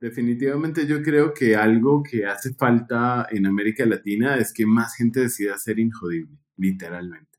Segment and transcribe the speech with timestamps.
[0.00, 5.20] Definitivamente yo creo que algo que hace falta en América Latina es que más gente
[5.20, 7.38] decida ser injodible, literalmente.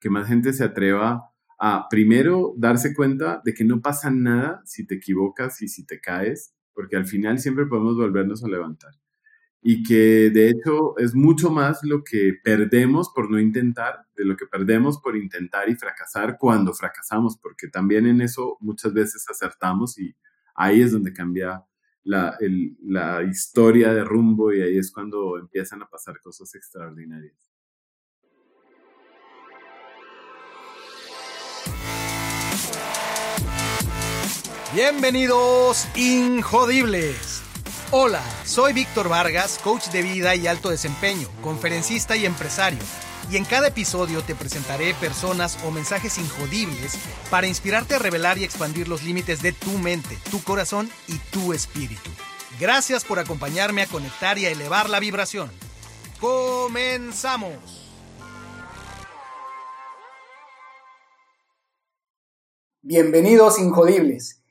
[0.00, 4.86] Que más gente se atreva a, primero, darse cuenta de que no pasa nada si
[4.86, 8.92] te equivocas y si te caes, porque al final siempre podemos volvernos a levantar.
[9.60, 14.34] Y que de hecho es mucho más lo que perdemos por no intentar, de lo
[14.34, 19.98] que perdemos por intentar y fracasar cuando fracasamos, porque también en eso muchas veces acertamos
[19.98, 20.16] y
[20.54, 21.64] ahí es donde cambia
[22.04, 22.36] la,
[22.84, 27.34] la historia de rumbo y ahí es cuando empiezan a pasar cosas extraordinarias.
[34.74, 37.42] Bienvenidos, Injodibles.
[37.90, 42.78] Hola, soy Víctor Vargas, coach de vida y alto desempeño, conferencista y empresario
[43.30, 46.98] y en cada episodio te presentaré personas o mensajes injodibles
[47.30, 51.52] para inspirarte a revelar y expandir los límites de tu mente, tu corazón y tu
[51.52, 52.10] espíritu.
[52.58, 55.50] Gracias por acompañarme a conectar y a elevar la vibración.
[56.20, 57.84] ¡Comenzamos!
[62.80, 64.42] Bienvenidos Injodibles.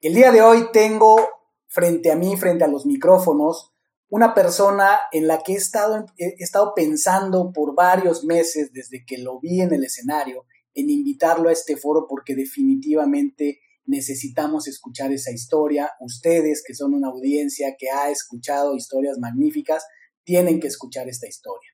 [0.00, 1.28] El día de hoy tengo
[1.68, 3.75] frente a mí, frente a los micrófonos,
[4.08, 9.18] una persona en la que he estado, he estado pensando por varios meses desde que
[9.18, 15.32] lo vi en el escenario en invitarlo a este foro porque definitivamente necesitamos escuchar esa
[15.32, 15.90] historia.
[16.00, 19.84] Ustedes, que son una audiencia que ha escuchado historias magníficas,
[20.24, 21.70] tienen que escuchar esta historia.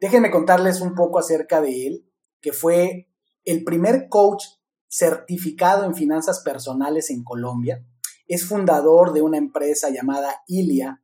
[0.00, 2.10] Déjenme contarles un poco acerca de él,
[2.40, 3.08] que fue
[3.44, 4.44] el primer coach
[4.88, 7.84] certificado en finanzas personales en Colombia.
[8.26, 11.02] Es fundador de una empresa llamada Ilia,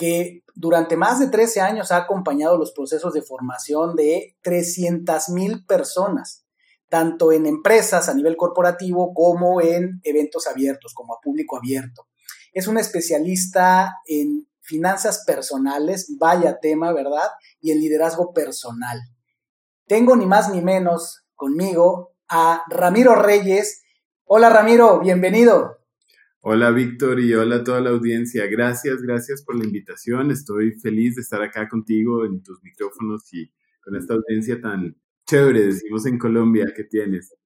[0.00, 5.66] que durante más de 13 años ha acompañado los procesos de formación de 300 mil
[5.66, 6.46] personas,
[6.88, 12.08] tanto en empresas a nivel corporativo como en eventos abiertos, como a público abierto.
[12.54, 17.28] Es un especialista en finanzas personales, vaya tema, ¿verdad?
[17.60, 18.98] Y en liderazgo personal.
[19.86, 23.82] Tengo ni más ni menos conmigo a Ramiro Reyes.
[24.24, 25.79] Hola Ramiro, bienvenido.
[26.42, 28.46] Hola Víctor y hola a toda la audiencia.
[28.46, 30.30] Gracias, gracias por la invitación.
[30.30, 33.52] Estoy feliz de estar acá contigo en tus micrófonos y
[33.84, 34.96] con esta audiencia tan
[35.26, 37.36] chévere, decimos en Colombia, que tienes.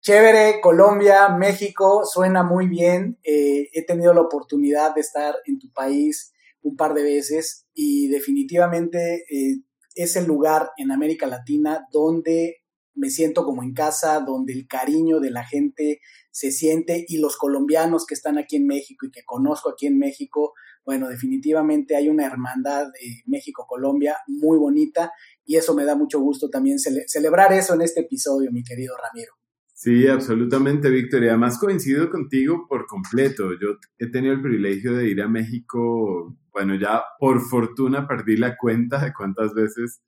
[0.00, 3.20] Chévere, Colombia, México, suena muy bien.
[3.22, 6.32] Eh, he tenido la oportunidad de estar en tu país
[6.62, 9.60] un par de veces y definitivamente eh,
[9.94, 12.63] es el lugar en América Latina donde
[12.94, 16.00] me siento como en casa, donde el cariño de la gente
[16.30, 19.98] se siente y los colombianos que están aquí en México y que conozco aquí en
[19.98, 25.12] México, bueno, definitivamente hay una hermandad de México-Colombia muy bonita
[25.44, 29.32] y eso me da mucho gusto también celebrar eso en este episodio, mi querido Ramiro.
[29.72, 31.24] Sí, absolutamente, Víctor.
[31.24, 33.52] Y además coincido contigo por completo.
[33.52, 38.56] Yo he tenido el privilegio de ir a México, bueno, ya por fortuna perdí la
[38.56, 40.00] cuenta de cuántas veces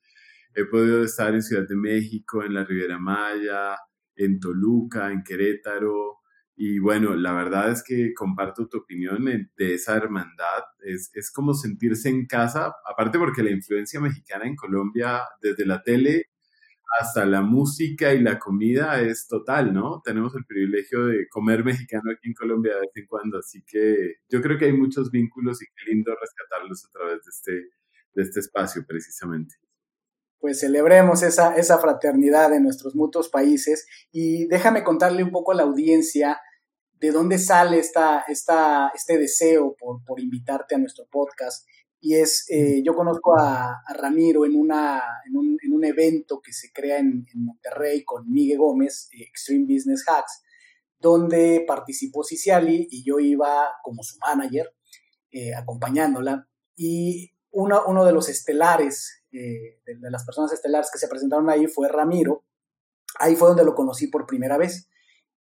[0.57, 3.77] He podido estar en Ciudad de México, en la Riviera Maya,
[4.15, 6.21] en Toluca, en Querétaro.
[6.55, 9.23] Y bueno, la verdad es que comparto tu opinión
[9.55, 10.63] de esa hermandad.
[10.79, 15.83] Es, es como sentirse en casa, aparte porque la influencia mexicana en Colombia, desde la
[15.83, 16.25] tele
[16.99, 20.01] hasta la música y la comida es total, ¿no?
[20.03, 24.15] Tenemos el privilegio de comer mexicano aquí en Colombia de vez en cuando, así que
[24.27, 27.51] yo creo que hay muchos vínculos y qué lindo rescatarlos a través de este,
[28.15, 29.55] de este espacio precisamente
[30.39, 33.87] pues celebremos esa, esa fraternidad en nuestros mutuos países.
[34.11, 36.39] Y déjame contarle un poco a la audiencia
[36.99, 41.67] de dónde sale esta, esta, este deseo por, por, invitarte a nuestro podcast.
[41.99, 46.53] Y es, eh, yo conozco a, Ramiro en, una, en, un, en, un, evento que
[46.53, 50.43] se crea en, Monterrey con Miguel Gómez, eh, Extreme Business Hacks,
[50.99, 54.73] donde participó Ciciali y yo iba como su manager,
[55.31, 56.47] eh, acompañándola.
[56.75, 61.67] Y uno, uno de los estelares eh, de, las personas estelares que se presentaron ahí
[61.67, 62.45] fue Ramiro.
[63.19, 64.89] Ahí fue donde lo conocí por primera vez.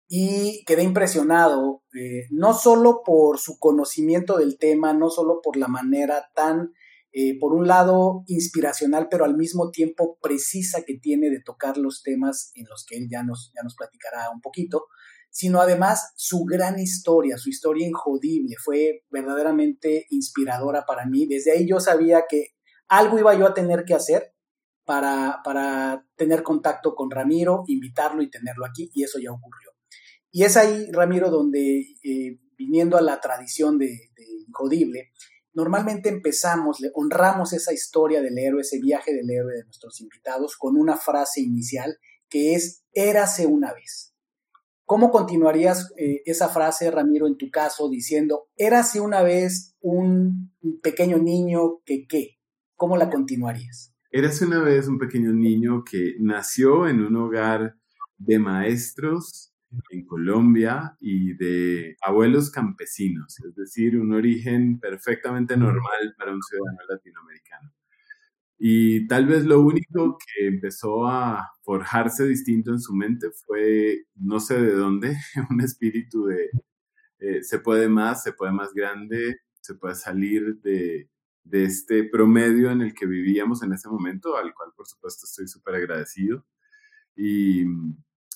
[0.08, 5.70] Y quedé impresionado, eh, no solo por su conocimiento del tema, no solo por la
[5.70, 6.74] manera tan,
[7.14, 12.04] eh, por un lado, inspiracional, pero al mismo tiempo precisa que tiene de tocar los
[12.04, 14.88] temas en los que él ya nos, ya nos platicará un poquito,
[15.30, 21.26] sino además su gran historia, su historia injodible, fue verdaderamente inspiradora para mí.
[21.26, 22.48] Desde ahí yo sabía que
[22.92, 24.34] algo iba yo a tener que hacer
[24.86, 29.72] para, para tener contacto con Ramiro, invitarlo y tenerlo aquí, y eso ya ocurrió.
[30.30, 35.12] Y es ahí, Ramiro, donde, eh, viniendo a la tradición de, de
[35.54, 40.58] normalmente empezamos, le honramos esa historia del héroe, ese viaje del héroe de nuestros invitados
[40.58, 41.98] con una frase inicial
[42.28, 44.14] que es érase una vez.
[44.86, 51.18] ¿Cómo continuarías eh, esa frase, Ramiro, en tu caso, diciendo, érase una vez un pequeño
[51.18, 52.41] niño que qué?
[52.82, 53.94] ¿Cómo la continuarías?
[54.10, 57.76] Érase una vez un pequeño niño que nació en un hogar
[58.18, 59.54] de maestros
[59.92, 66.80] en Colombia y de abuelos campesinos, es decir, un origen perfectamente normal para un ciudadano
[66.90, 67.72] latinoamericano.
[68.58, 74.40] Y tal vez lo único que empezó a forjarse distinto en su mente fue, no
[74.40, 75.18] sé de dónde,
[75.52, 76.50] un espíritu de
[77.20, 81.12] eh, se puede más, se puede más grande, se puede salir de,
[81.44, 85.48] de este promedio en el que vivíamos en ese momento, al cual por supuesto estoy
[85.48, 86.46] súper agradecido.
[87.16, 87.66] Y,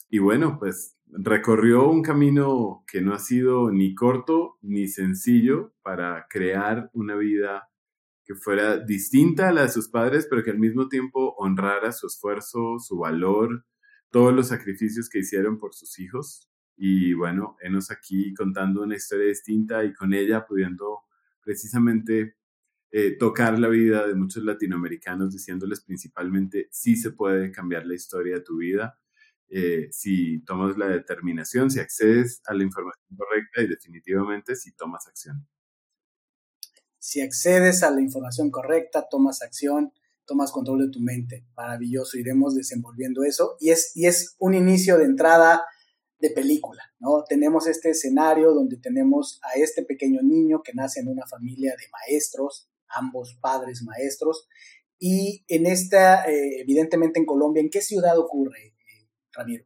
[0.10, 6.28] y bueno, pues recorrió un camino que no ha sido ni corto ni sencillo para
[6.30, 7.70] crear una vida
[8.26, 12.08] que fuera distinta a la de sus padres, pero que al mismo tiempo honrara su
[12.08, 13.66] esfuerzo, su valor,
[14.10, 16.50] todos los sacrificios que hicieron por sus hijos.
[16.76, 21.02] Y bueno, enos aquí contando una historia distinta y con ella pudiendo
[21.44, 22.36] precisamente
[22.98, 28.36] eh, tocar la vida de muchos latinoamericanos, diciéndoles principalmente si se puede cambiar la historia
[28.36, 28.98] de tu vida,
[29.50, 35.08] eh, si tomas la determinación, si accedes a la información correcta y definitivamente si tomas
[35.08, 35.46] acción.
[36.98, 39.92] Si accedes a la información correcta, tomas acción,
[40.24, 41.46] tomas control de tu mente.
[41.58, 43.58] Maravilloso, iremos desenvolviendo eso.
[43.60, 45.66] Y es, y es un inicio de entrada
[46.20, 47.26] de película, ¿no?
[47.28, 51.90] Tenemos este escenario donde tenemos a este pequeño niño que nace en una familia de
[51.92, 54.48] maestros, ambos padres maestros,
[55.00, 59.66] y en esta, eh, evidentemente en Colombia, ¿en qué ciudad ocurre, eh, Ramiro?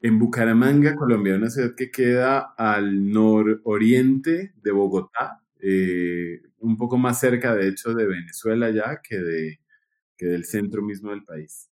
[0.00, 7.20] En Bucaramanga, Colombia, una ciudad que queda al nororiente de Bogotá, eh, un poco más
[7.20, 9.60] cerca, de hecho, de Venezuela ya que, de,
[10.16, 11.70] que del centro mismo del país.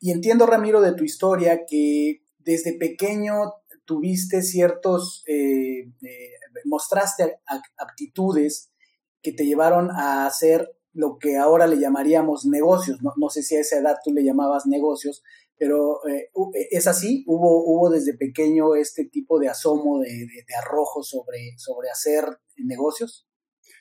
[0.00, 3.34] Y entiendo, Ramiro, de tu historia que desde pequeño
[3.84, 6.30] tuviste ciertos, eh, eh,
[6.64, 7.40] mostraste
[7.76, 8.70] aptitudes
[9.34, 12.98] te llevaron a hacer lo que ahora le llamaríamos negocios.
[13.02, 15.22] No, sé si a esa edad tú le llamabas negocios,
[15.56, 20.26] pero eh, eh, es así, hubo, hubo desde pequeño este tipo de asomo, de,
[20.60, 22.24] arrojo sobre, sobre hacer
[22.56, 23.28] negocios.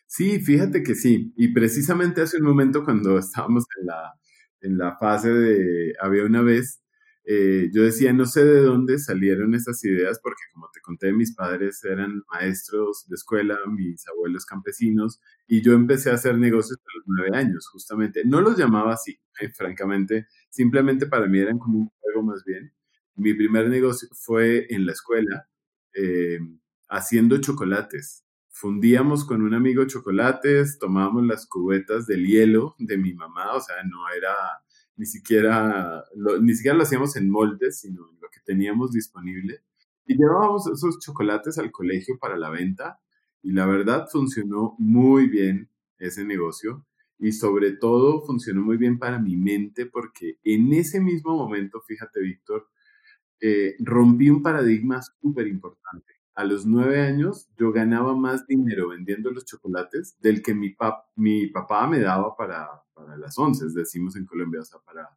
[0.05, 1.33] Sí, fíjate que sí.
[1.35, 4.13] Y precisamente hace un momento cuando estábamos en la,
[4.61, 6.81] en la fase de había una vez,
[7.29, 11.35] eh, yo decía, no sé de dónde salieron esas ideas, porque como te conté, mis
[11.35, 16.97] padres eran maestros de escuela, mis abuelos campesinos, y yo empecé a hacer negocios a
[16.97, 18.23] los nueve años, justamente.
[18.23, 22.71] No los llamaba así, eh, francamente, simplemente para mí eran como un juego más bien.
[23.15, 25.49] Mi primer negocio fue en la escuela,
[25.95, 26.39] eh,
[26.87, 28.23] haciendo chocolates.
[28.51, 33.75] Fundíamos con un amigo chocolates, tomábamos las cubetas del hielo de mi mamá, o sea,
[33.83, 34.33] no era
[34.97, 39.61] ni siquiera lo, ni siquiera lo hacíamos en moldes, sino en lo que teníamos disponible.
[40.05, 42.99] Y llevábamos esos chocolates al colegio para la venta
[43.43, 46.85] y la verdad funcionó muy bien ese negocio
[47.19, 52.21] y sobre todo funcionó muy bien para mi mente porque en ese mismo momento, fíjate
[52.21, 52.67] Víctor,
[53.39, 59.31] eh, rompí un paradigma súper importante a los nueve años yo ganaba más dinero vendiendo
[59.31, 60.75] los chocolates del que mi,
[61.15, 65.09] mi papá me daba para, para las once, decimos en Colombia, o sea, para,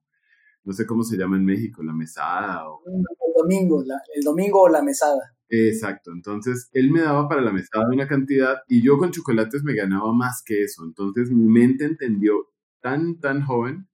[0.65, 2.71] no sé cómo se llama en México, la mesada.
[2.71, 2.83] O...
[2.87, 3.05] El
[3.37, 3.85] domingo,
[4.15, 5.37] el domingo o la mesada.
[5.51, 9.75] Exacto, entonces él me daba para la mesada una cantidad y yo con chocolates me
[9.75, 10.85] ganaba más que eso.
[10.85, 13.89] Entonces mi mente entendió tan, tan joven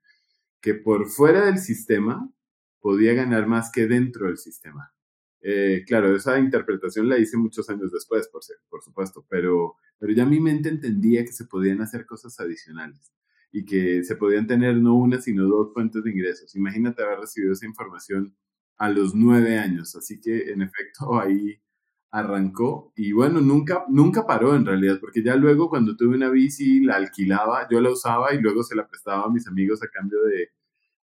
[0.61, 2.31] que por fuera del sistema
[2.79, 4.93] podía ganar más que dentro del sistema.
[5.49, 10.12] Eh, claro, esa interpretación la hice muchos años después, por, ser, por supuesto, pero, pero
[10.12, 13.12] ya mi mente entendía que se podían hacer cosas adicionales
[13.53, 16.57] y que se podían tener no una, sino dos fuentes de ingresos.
[16.57, 18.35] Imagínate haber recibido esa información
[18.76, 21.62] a los nueve años, así que en efecto ahí
[22.11, 26.81] arrancó y bueno, nunca, nunca paró en realidad, porque ya luego cuando tuve una bici
[26.81, 30.19] la alquilaba, yo la usaba y luego se la prestaba a mis amigos a cambio
[30.25, 30.50] de,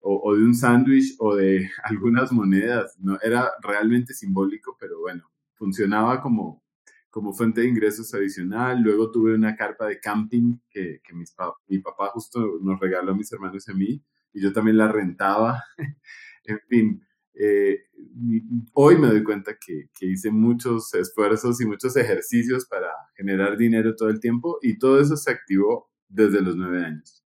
[0.02, 2.96] o, de un sándwich o de algunas monedas.
[3.00, 3.18] ¿no?
[3.22, 6.64] Era realmente simbólico, pero bueno, funcionaba como,
[7.10, 8.82] como fuente de ingresos adicional.
[8.82, 11.34] Luego tuve una carpa de camping que, que mis
[11.68, 14.04] mi papá justo nos regaló a mis hermanos y a mí,
[14.34, 15.64] y yo también la rentaba.
[16.46, 17.80] en fin, eh,
[18.74, 23.96] hoy me doy cuenta que, que, hice muchos esfuerzos y muchos ejercicios para generar dinero
[23.96, 27.21] todo el tiempo, y todo eso se activó desde los nueve años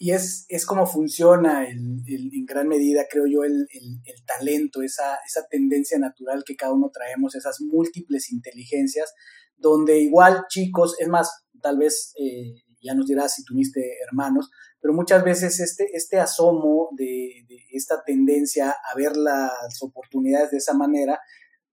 [0.00, 5.18] y es, es como funciona el, en gran medida, creo yo, el, el, talento, esa,
[5.26, 9.12] esa tendencia natural que cada uno traemos, esas múltiples inteligencias,
[9.56, 14.50] donde igual chicos, es más, tal vez, eh, ya nos dirás si tuviste hermanos,
[14.80, 20.58] pero muchas veces este, este asomo de, de esta tendencia a ver las oportunidades de
[20.58, 21.18] esa manera,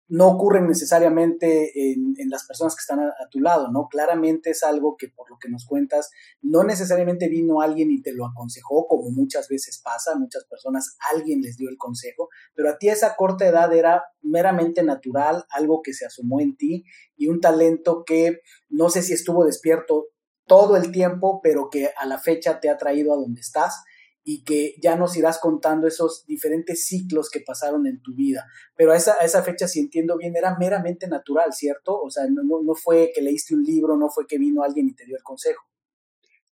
[0.07, 3.87] no ocurren necesariamente en, las personas que están a, tu lado, ¿no?
[3.87, 8.13] Claramente es algo que por lo que nos cuentas, no necesariamente vino alguien y te
[8.13, 12.77] lo aconsejó, como muchas veces pasa, muchas personas, alguien les dio el consejo, pero a
[12.77, 16.83] ti a esa corta edad era meramente natural, algo que se asomó en ti
[17.15, 20.07] y un talento que no sé si estuvo despierto
[20.47, 23.83] todo el tiempo, pero que a la fecha te ha traído a donde estás
[24.27, 28.47] y que ya nos irás contando esos diferentes ciclos que pasaron en tu vida.
[28.75, 32.01] Pero a esa, a esa fecha, si entiendo bien, era meramente natural, ¿cierto?
[32.01, 34.95] O sea, no, no, fue que leíste un libro, no fue que vino alguien y
[34.95, 35.63] te dio el consejo.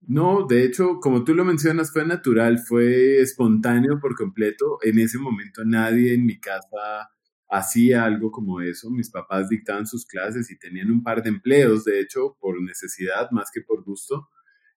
[0.02, 4.80] No, de hecho, como tú lo mencionas, fue natural, fue espontáneo por completo.
[4.82, 7.10] En ese momento nadie en mi casa
[7.50, 8.90] hacía algo como eso.
[8.90, 13.32] Mis papás dictaban sus clases y tenían un par de empleos, de hecho, por necesidad
[13.32, 14.28] más que por gusto.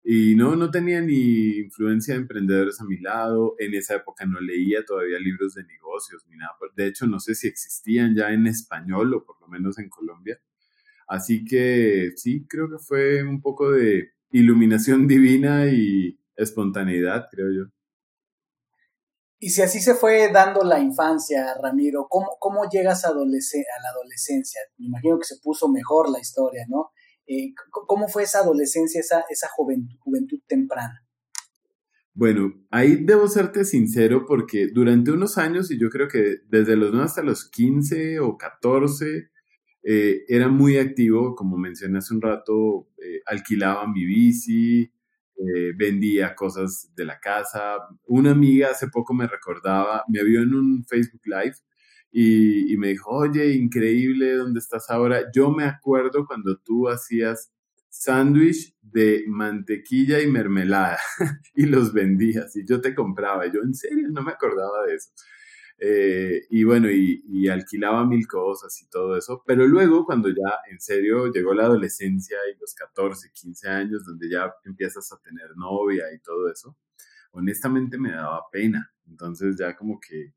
[0.05, 3.55] Y no, no tenía ni influencia de emprendedores a mi lado.
[3.57, 6.51] En esa época no leía todavía libros de negocios ni nada.
[6.75, 10.39] De hecho, no sé si existían ya en español o por lo menos en Colombia.
[11.07, 17.71] Así que sí, creo que fue un poco de iluminación divina y espontaneidad, creo yo.
[19.39, 23.89] Y si así se fue dando la infancia, Ramiro, ¿cómo, cómo llegas a, a la
[23.89, 24.61] adolescencia?
[24.77, 26.91] Me imagino que se puso mejor la historia, ¿no?
[27.33, 31.03] Eh, ¿Cómo fue esa adolescencia, esa, esa juventud, temprana?
[32.13, 36.91] Bueno, ahí debo serte sincero porque durante unos años, y yo creo que desde los
[36.91, 39.31] 9 hasta los 15 o 14,
[39.83, 44.91] eh, era muy activo, como mencioné hace un rato, eh, alquilaba mi bici,
[45.75, 47.79] vendía cosas de la casa.
[48.05, 51.57] Una amiga hace poco me recordaba, me vio en un Facebook Live
[52.15, 55.31] y, me dijo, oye, increíble, ¿dónde estás ahora?
[55.33, 57.51] Yo me acuerdo cuando tú hacías
[57.89, 60.99] sándwich de mantequilla y mermelada
[61.55, 63.47] y los vendías y yo te compraba.
[63.47, 65.09] Yo en serio no me acordaba de eso.
[65.79, 70.59] Eh, y bueno, y, y, alquilaba mil cosas y todo eso, pero luego cuando ya
[70.69, 75.57] en serio llegó la adolescencia y los 14, 15 años, donde ya empiezas a tener
[75.57, 76.77] novia y todo eso,
[77.31, 78.93] honestamente me daba pena.
[79.07, 80.35] Entonces ya como que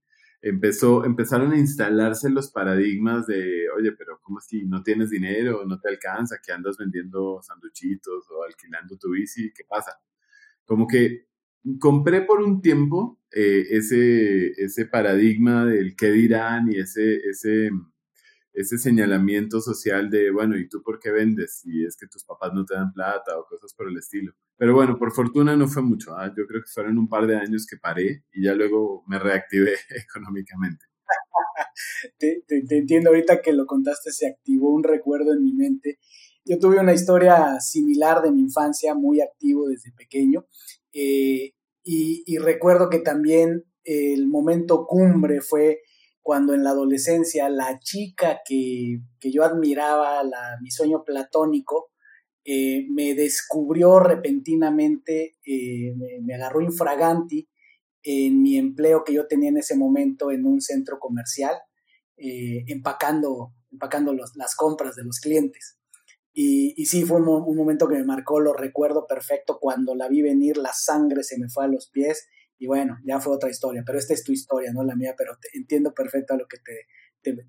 [0.49, 5.81] empezó, empezaron a instalarse los paradigmas de, oye, pero ¿cómo si no tienes dinero, no
[5.81, 9.53] te alcanza, que andas vendiendo sanduchitos o alquilando tu bici?
[9.53, 9.99] ¿Qué pasa?
[10.65, 11.27] Como que
[11.81, 17.71] compré por un tiempo eh, ese, ese paradigma del qué dirán y ese, ese
[18.57, 21.61] ese señalamiento social de, bueno, ¿y tú por qué vendes?
[21.61, 24.33] Si es que tus papás no te dan plata o cosas por el estilo.
[24.57, 26.17] Pero bueno, por fortuna no fue mucho.
[26.17, 26.33] ¿ah?
[26.35, 29.75] Yo creo que fueron un par de años que paré y ya luego me reactivé
[30.09, 30.87] económicamente.
[32.19, 35.99] te, entiendo ahorita que lo contaste, se activó un recuerdo en mi mente.
[36.43, 40.47] Yo tuve una historia similar de mi infancia, muy activo desde pequeño.
[40.95, 41.53] Eh,
[41.85, 45.83] y, y recuerdo que también el momento cumbre fue
[46.27, 51.93] cuando en la adolescencia la chica que, yo admiraba, la, mi sueño platónico,
[52.45, 57.49] eh, me descubrió repentinamente, eh, me, agarró infraganti
[58.03, 61.55] en mi empleo que yo tenía en ese momento en un centro comercial,
[62.17, 65.79] eh, empacando, empacando las compras de los clientes.
[66.33, 70.09] Y, y sí, fue un, un, momento que me marcó, lo recuerdo perfecto, cuando la
[70.09, 72.27] vi venir, la sangre se me fue a los pies
[72.59, 75.37] y bueno, ya fue otra historia, pero esta es tu historia, no la mía, pero
[75.53, 76.87] entiendo perfecto a lo que te,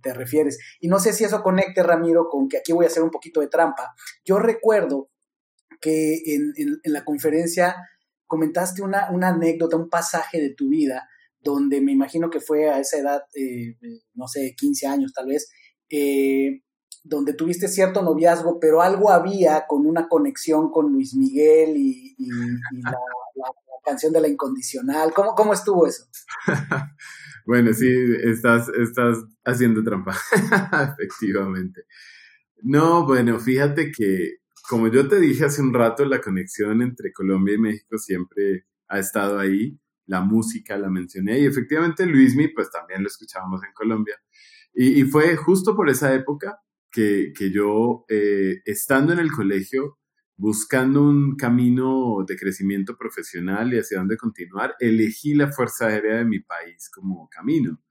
[0.02, 0.58] te, refieres.
[0.80, 3.42] Y no sé si eso conecte, Ramiro, con que aquí voy a hacer un poquito
[3.42, 3.94] de trampa.
[4.26, 5.10] Yo recuerdo
[5.80, 7.76] que en, en, la conferencia
[8.26, 11.08] comentaste una, una, anécdota, un pasaje de tu vida,
[11.40, 13.78] donde me imagino que fue a esa edad, eh,
[14.16, 15.50] no sé, 15 años tal vez,
[15.90, 16.62] eh,
[17.04, 22.16] donde tuviste cierto noviazgo, pero algo había con una conexión con Luis Miguel y,
[22.84, 22.92] la,
[23.88, 25.14] canción de la incondicional.
[25.14, 26.06] ¿Cómo, cómo estuvo eso?
[27.46, 27.88] bueno, sí,
[28.24, 30.16] estás, estás haciendo trampa,
[30.94, 31.84] efectivamente.
[32.64, 37.56] No, bueno, fíjate que, como yo te dije hace un rato, la conexión entre Colombia
[37.56, 39.80] y México siempre ha estado ahí.
[40.06, 44.16] La música la mencioné y efectivamente Luismi, pues también lo escuchábamos en Colombia.
[44.74, 46.60] Y, fue justo por esa época
[46.92, 49.98] que, que yo, eh, estando en el colegio,
[50.38, 56.26] buscando un camino de crecimiento profesional y hacia dónde continuar, elegí la Fuerza Aérea de
[56.26, 57.82] mi país como camino.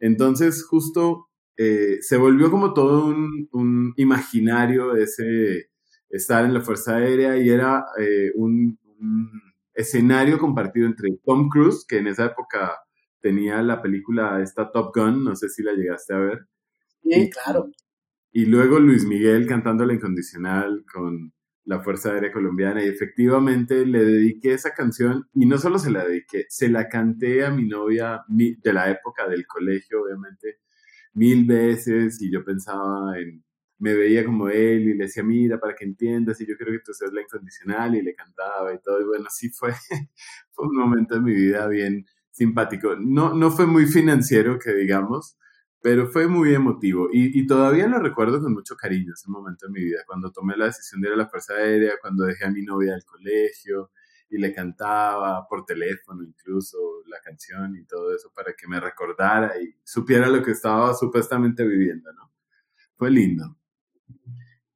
[0.00, 1.28] Entonces, justo
[1.58, 5.68] eh, se volvió como todo un, imaginario ese
[6.08, 8.78] estar en la Fuerza Aérea y era eh, un,
[9.74, 12.76] escenario compartido entre Tom Cruise, que en esa época
[13.20, 16.46] tenía la película esta Top Gun, no sé si la llegaste a ver.
[17.02, 17.70] Sí, claro.
[18.32, 21.32] Y luego Luis Miguel cantando la incondicional con
[21.64, 26.04] la Fuerza Aérea Colombiana y efectivamente le dediqué esa canción y no solo se la
[26.04, 30.60] dediqué, se la canté a mi novia de la época del colegio, obviamente,
[31.14, 33.44] mil veces y yo pensaba en,
[33.80, 36.84] me veía como él y le decía, mira, para que entiendas, y yo creo que
[36.84, 39.72] tú seas la incondicional y le cantaba y todo, y bueno, sí fue,
[40.52, 42.94] fue un momento de mi vida bien simpático.
[42.96, 45.38] No, no fue muy financiero, que digamos,
[45.82, 49.82] pero fue muy emotivo y, todavía lo recuerdo con mucho cariño ese momento de mi
[49.82, 52.62] vida, cuando tomé la decisión de ir a la Fuerza Aérea, cuando dejé a mi
[52.62, 53.90] novia del colegio
[54.28, 59.60] y le cantaba por teléfono incluso la canción y todo eso para que me recordara
[59.60, 62.30] y supiera lo que estaba supuestamente viviendo, ¿no?
[62.96, 63.56] Fue lindo.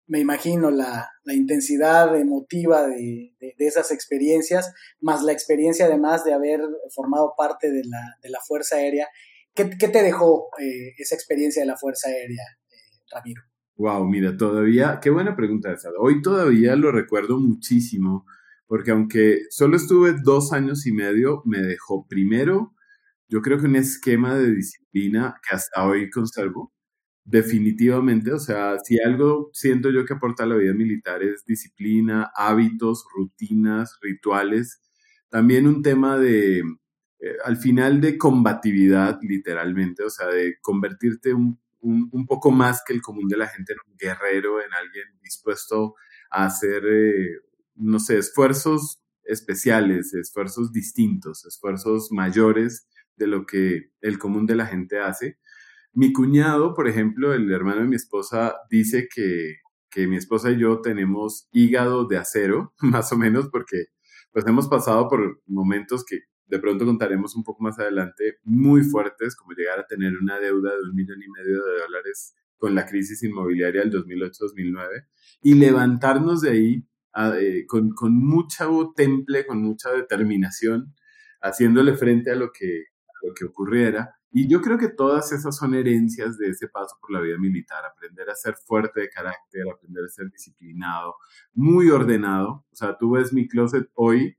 [0.07, 6.61] Me imagino la, intensidad emotiva de, esas experiencias, más la experiencia además de haber
[6.95, 9.09] formado parte de la, de la Fuerza Aérea
[9.55, 13.43] ¿Qué, te dejó eh, esa experiencia de la Fuerza Aérea, eh, Ramiro?
[13.77, 15.91] Wow, mira, todavía, qué buena pregunta esa.
[15.99, 18.27] Hoy todavía lo recuerdo muchísimo,
[18.67, 22.75] porque aunque solo estuve dos años y medio, me dejó primero,
[23.29, 26.73] yo creo que un esquema de disciplina que hasta hoy conservo,
[27.25, 32.31] definitivamente, o sea, si algo siento yo que aporta a la vida militar es disciplina,
[32.37, 34.81] hábitos, rutinas, rituales,
[35.31, 36.63] también un tema de
[37.25, 42.93] eh, al final de combatividad, literalmente, o sea, de convertirte un, un, poco más que
[42.93, 45.95] el común de la gente en un guerrero, en alguien dispuesto
[46.31, 47.39] a hacer, eh,
[47.77, 54.67] no sé, esfuerzos especiales, esfuerzos distintos, esfuerzos mayores de lo que el común de la
[54.67, 55.39] gente hace.
[55.95, 59.57] Mi cuñado, por ejemplo, el hermano de mi esposa, dice que,
[59.91, 63.87] que mi esposa y yo tenemos hígado de acero, más o menos, porque
[64.31, 69.37] pues hemos pasado por momentos que de pronto contaremos un poco más adelante, muy fuertes,
[69.37, 72.87] como llegar a tener una deuda de un millón y medio de dólares con la
[72.87, 75.07] crisis inmobiliaria del 2008-2009,
[75.43, 80.95] y levantarnos de ahí eh, con, con mucha temple, con mucha determinación,
[81.41, 84.17] haciéndole frente a lo que, a lo que ocurriera.
[84.33, 87.85] Y yo creo que todas esas son herencias de ese paso por la vida militar,
[87.85, 91.15] aprender a ser fuerte de carácter, aprender a ser disciplinado,
[91.53, 92.67] muy ordenado.
[92.73, 94.37] O sea, tú ves mi closet hoy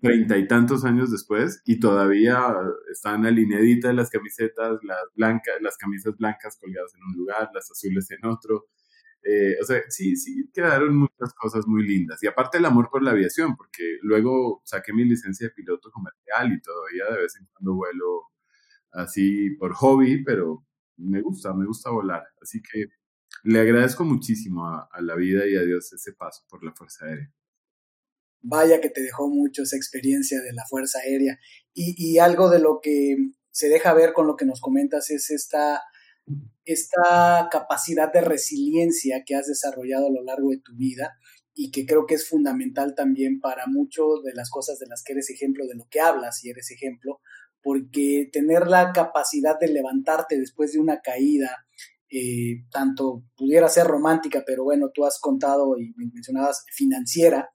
[0.00, 2.54] treinta y tantos años después y todavía
[2.90, 8.10] están alineaditas las camisetas, las blancas, las camisas blancas colgadas en un lugar, las azules
[8.10, 8.66] en otro.
[9.24, 12.22] Eh, o sea, sí, sí, quedaron muchas cosas muy lindas.
[12.22, 16.52] Y aparte el amor por la aviación, porque luego saqué mi licencia de piloto comercial
[16.52, 18.22] y todavía de vez en cuando vuelo
[18.92, 20.64] así por hobby, pero
[20.96, 22.24] me gusta, me gusta volar.
[22.40, 22.86] Así que
[23.44, 27.32] le agradezco muchísimo a la vida y a Dios ese paso por la Fuerza Aérea
[28.42, 31.38] vaya que te dejó mucho esa experiencia de la Fuerza Aérea.
[31.74, 33.16] Y, algo de lo que
[33.50, 35.80] se deja ver con lo que nos comentas es esta,
[36.64, 41.14] esta capacidad de resiliencia que has desarrollado a lo largo de tu vida
[41.54, 45.12] y que creo que es fundamental también para muchas de las cosas de las que
[45.12, 47.20] eres ejemplo, de lo que hablas y eres ejemplo,
[47.62, 51.66] porque tener la capacidad de levantarte después de una caída,
[52.10, 57.50] eh, tanto pudiera ser romántica, pero bueno, tú has contado y mencionabas financiera,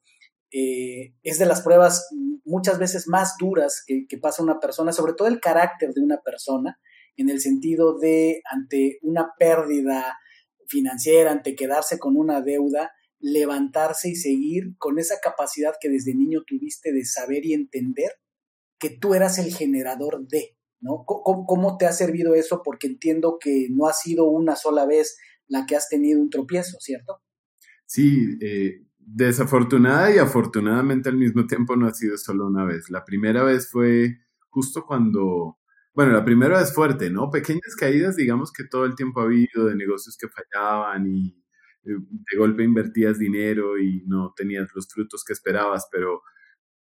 [0.52, 2.08] eh, es de las pruebas
[2.46, 6.80] muchas veces más duras que, pasa una persona, sobre todo el carácter de una persona,
[7.18, 10.18] en el sentido de ante una pérdida
[10.68, 16.44] financiera, ante quedarse con una deuda, levantarse y seguir con esa capacidad que desde niño
[16.46, 18.12] tuviste de saber y entender
[18.80, 21.04] que tú eras el generador de, ¿no?
[21.06, 22.62] ¿Cómo, te ha servido eso?
[22.64, 26.78] Porque entiendo que no ha sido una sola vez la que has tenido un tropiezo,
[26.80, 27.22] ¿cierto?
[27.86, 32.90] Sí, eh, desafortunada y afortunadamente al mismo tiempo no ha sido solo una vez.
[32.90, 34.18] La primera vez fue
[34.50, 35.58] justo cuando,
[35.94, 37.30] bueno, la primera vez fuerte, ¿no?
[37.32, 41.42] Pequeñas caídas, digamos que todo el tiempo ha habido de negocios que fallaban y
[41.86, 46.22] eh, de golpe invertías dinero y no tenías los frutos que esperabas, pero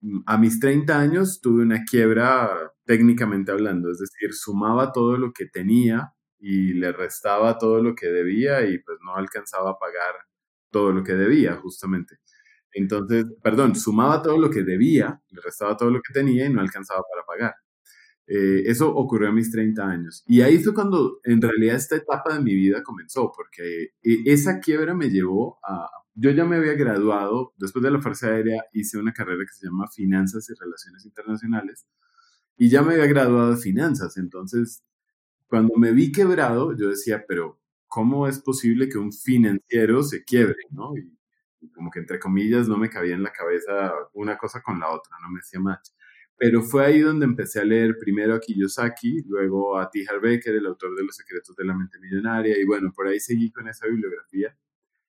[0.01, 5.33] mm, a mis 30 años tuve una quiebra técnicamente hablando, es decir, sumaba todo lo
[5.33, 10.15] que tenía y le restaba todo lo que debía y pues no alcanzaba a pagar
[10.77, 12.19] todo lo que debía, justamente.
[12.71, 16.61] Entonces, perdón, sumaba todo lo que debía, le restaba todo lo que tenía y no
[16.61, 17.55] alcanzaba para pagar.
[18.27, 20.23] Eh, eso ocurrió a mis 30 años.
[20.27, 24.61] Y ahí fue cuando en realidad esta etapa de mi vida comenzó, porque eh, esa
[24.61, 25.89] quiebra me llevó a...
[26.15, 29.67] Yo ya me había graduado, después de la Fuerza Aérea hice una carrera que se
[29.67, 31.87] llama Finanzas y Relaciones Internacionales,
[32.59, 34.19] y ya me había graduado de finanzas.
[34.19, 34.83] Entonces,
[35.47, 37.61] cuando me vi quebrado, yo decía, pero
[37.97, 40.59] ¿cómo es posible que un financiero se quiebre?
[40.69, 40.95] ¿no?
[40.99, 41.11] Y,
[41.75, 45.17] como que entre comillas no me cabía en la cabeza una cosa con la otra,
[45.23, 45.89] no me hacía match.
[46.37, 50.05] Pero fue ahí donde empecé a leer primero a Kiyosaki, luego a T.
[50.07, 53.19] Harv Becker, el autor de Los secretos de la mente millonaria, y bueno, por ahí
[53.19, 54.55] seguí con esa bibliografía.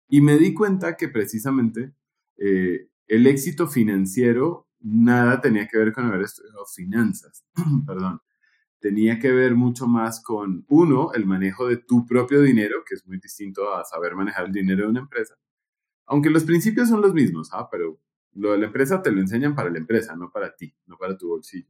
[0.08, 1.94] Y me di cuenta que precisamente
[2.38, 7.44] eh, el éxito financiero nada tenía que ver con haber estudiado finanzas,
[7.86, 8.22] perdón.
[8.80, 13.06] Tenía que ver mucho más con, uno, el manejo de tu propio dinero, que es
[13.08, 15.36] muy distinto a saber manejar el dinero de una empresa.
[16.06, 17.68] Aunque los principios son los mismos, ¿ah?
[17.72, 18.00] pero
[18.34, 21.18] lo de la empresa te lo enseñan para la empresa, no para ti, no para
[21.18, 21.70] tu bolsillo.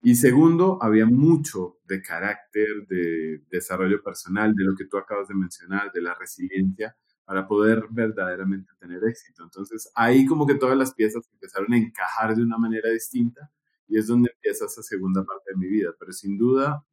[0.00, 5.34] Y segundo, había mucho de carácter, de desarrollo personal, de lo que tú acabas de
[5.34, 9.42] mencionar, de la resiliencia, para poder verdaderamente tener éxito.
[9.42, 13.50] Entonces, ahí como que todas las piezas empezaron a encajar de una manera distinta
[13.88, 15.90] y es donde empieza esa segunda parte de mi vida.
[15.98, 16.84] Pero sin duda,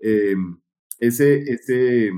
[0.00, 0.34] eh,
[0.98, 2.10] ese, ese,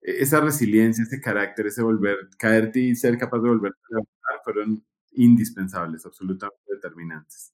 [0.00, 4.86] esa resiliencia, ese carácter, ese volver, caerte y ser capaz de volver a levantar fueron
[5.12, 7.52] indispensables, absolutamente determinantes.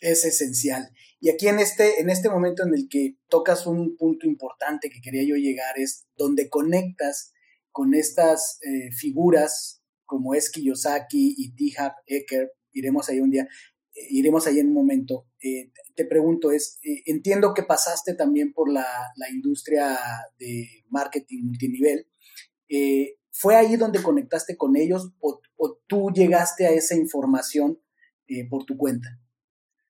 [0.00, 0.90] Es esencial.
[1.20, 5.00] Y aquí en este, en este momento en el que tocas un punto importante que
[5.02, 7.32] quería yo llegar es donde conectas
[7.70, 11.76] con estas eh, figuras como es Kiyosaki y T.
[12.06, 13.46] Ecker, iremos ahí un día,
[13.94, 15.26] iremos ahí en un momento.
[15.42, 18.86] Eh, te pregunto, es, entiendo que pasaste también por la,
[19.32, 19.98] industria
[20.38, 22.06] de marketing multinivel.
[23.32, 27.78] ¿Fue ahí donde conectaste con ellos o, o tú llegaste a esa información
[28.48, 29.20] por tu cuenta?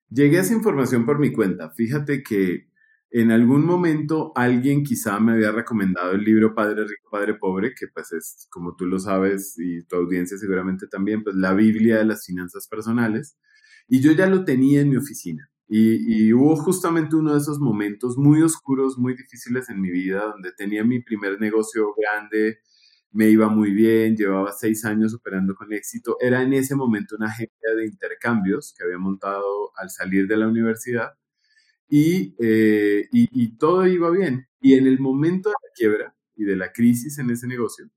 [0.09, 1.71] Llegué a esa información por mi cuenta.
[1.71, 2.71] Fíjate que
[3.13, 7.87] en algún momento alguien quizá me había recomendado el libro Padre Rico, Padre Pobre, que
[7.93, 12.05] pues es, como tú lo sabes y tu audiencia seguramente también, pues la Biblia de
[12.05, 13.37] las finanzas personales.
[13.87, 15.49] Y yo ya lo tenía en mi oficina.
[15.73, 20.51] Y, hubo justamente uno de esos momentos muy oscuros, muy difíciles en mi vida, donde
[20.51, 22.59] tenía mi primer negocio grande,
[23.11, 26.17] me iba muy bien, llevaba seis años operando con éxito.
[26.19, 30.47] Era en ese momento una agencia de intercambios que había montado al salir de la
[30.47, 31.13] universidad
[31.89, 34.47] eh, y, y, todo iba bien.
[34.61, 37.89] Y en el momento de la quiebra y de la crisis en ese negocio,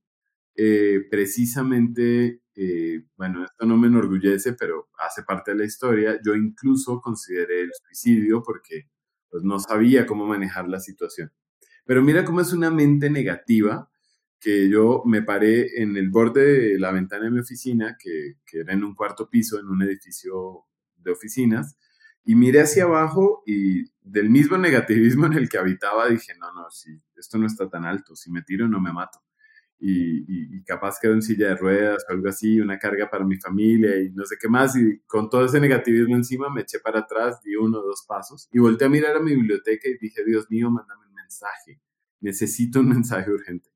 [0.57, 6.35] eh, precisamente, eh, bueno, esto no me enorgullece, pero hace parte de la historia, yo
[6.35, 8.89] incluso consideré el suicidio porque
[9.29, 11.33] pues, no sabía cómo manejar la situación.
[11.85, 13.91] Pero mira cómo es una mente negativa
[14.41, 18.61] que yo me paré en el borde de la ventana de mi oficina, que, que
[18.61, 21.77] era en un cuarto piso, en un edificio de oficinas,
[22.25, 26.71] y miré hacia abajo y del mismo negativismo en el que habitaba dije, no, no,
[26.71, 29.24] si esto no está tan alto, si me tiro no me mato.
[29.87, 34.01] Y, capaz quedo en silla de ruedas o algo así, una carga para mi familia
[34.01, 34.75] y no sé qué más.
[34.77, 38.49] Y con todo ese negativismo encima me eché para atrás, di uno o dos pasos
[38.51, 41.83] y volteé a mirar a mi biblioteca y dije, Dios mío, mándame un mensaje.
[42.21, 43.69] Necesito un mensaje urgente.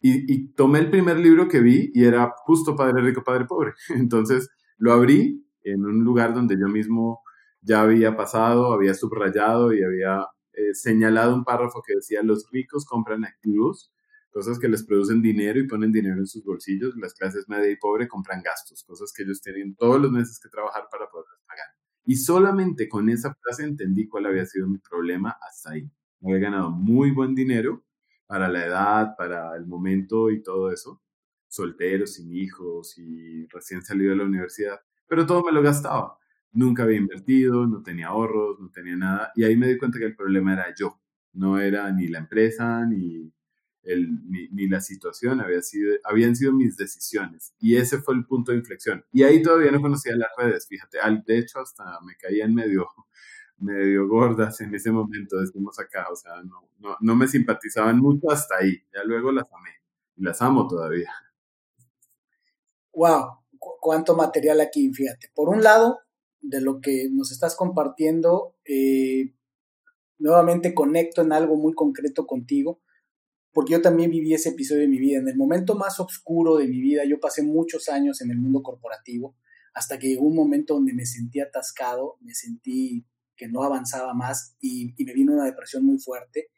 [0.00, 3.74] Y, y tomé el primer libro que vi y era justo Padre Rico, Padre Pobre.
[3.90, 7.22] Entonces lo abrí en un lugar donde yo mismo
[7.60, 12.84] ya había pasado, había subrayado y había eh, señalado un párrafo que decía, los ricos
[12.84, 13.92] compran activos,
[14.36, 17.76] cosas que les producen dinero y ponen dinero en sus bolsillos, las clases media y
[17.76, 21.64] pobre compran gastos, cosas que ellos tienen todos los meses que trabajar para poder pagar.
[22.04, 25.90] Y solamente con esa frase entendí cuál había sido mi problema hasta ahí.
[26.22, 27.82] Había ganado muy buen dinero
[28.26, 31.00] para la edad, para el momento y todo eso,
[31.48, 36.18] soltero, sin hijos y recién salido de la universidad, pero todo me lo gastaba
[36.52, 39.30] nunca había invertido, no tenía ahorros, no tenía nada.
[39.34, 40.98] Y ahí me di cuenta que el problema era yo,
[41.34, 43.30] no era ni la empresa, ni,
[43.86, 47.54] ni, la situación, había sido, habían sido mis decisiones.
[47.60, 49.04] Y ese fue el punto de inflexión.
[49.12, 50.98] Y ahí todavía no conocía las redes, fíjate.
[51.26, 52.88] De hecho, hasta me caían medio,
[53.58, 56.06] medio gordas en ese momento, decimos acá.
[56.10, 58.76] O sea, no, no, no me simpatizaban mucho hasta ahí.
[58.94, 59.70] Ya luego las amé.
[60.16, 61.10] Y las amo todavía.
[62.92, 65.30] Wow, cuánto material aquí, fíjate.
[65.34, 66.00] Por un lado,
[66.40, 68.56] de lo que nos estás compartiendo.
[68.64, 69.36] Eh,
[70.18, 72.80] nuevamente conecto en algo muy concreto contigo,
[73.56, 75.16] porque yo también viví ese episodio de mi vida.
[75.16, 78.62] En el momento más oscuro de mi vida, yo pasé muchos años en el mundo
[78.62, 79.34] corporativo,
[79.72, 84.58] hasta que llegó un momento donde me sentí atascado, me sentí que no avanzaba más
[84.60, 86.48] y, me vino una depresión muy fuerte.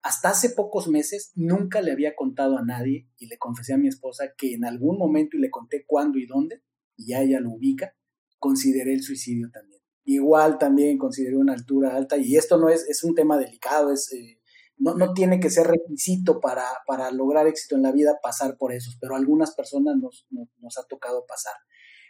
[0.00, 3.88] Hasta hace pocos meses nunca le había contado a nadie y le confesé a mi
[3.88, 6.62] esposa que en algún momento y le conté cuándo y dónde,
[6.96, 7.94] y ya ella lo ubica,
[8.38, 9.82] consideré el suicidio también.
[10.04, 14.10] Igual también consideré una altura alta y esto no es, es un tema delicado, es,
[14.14, 14.37] eh,
[14.78, 18.72] no, no, tiene que ser requisito para, para, lograr éxito en la vida pasar por
[18.72, 21.54] esos, pero a algunas personas nos, nos, ha tocado pasar.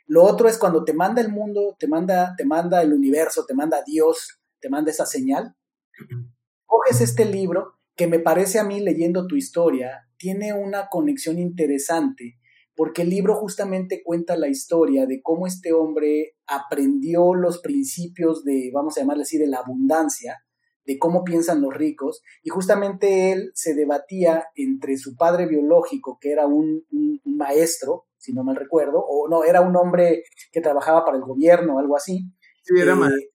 [0.07, 3.55] Lo otro es cuando te manda el mundo, te manda, te manda el universo, te
[3.55, 5.55] manda Dios, te manda esa señal.
[6.67, 12.39] Coges este libro que me parece a mí leyendo tu historia, tiene una conexión interesante
[12.79, 18.71] porque el libro justamente cuenta la historia de cómo este hombre aprendió los principios de,
[18.73, 20.45] vamos a llamarle así, de la abundancia,
[20.89, 26.33] de cómo piensan los ricos, y justamente él se debatía entre su padre biológico, que
[26.33, 26.83] era un,
[27.25, 31.77] maestro, si no mal recuerdo, o no, era un hombre que trabajaba para el gobierno
[31.77, 32.33] o algo así.
[32.63, 33.27] Sí, era eh, maestro,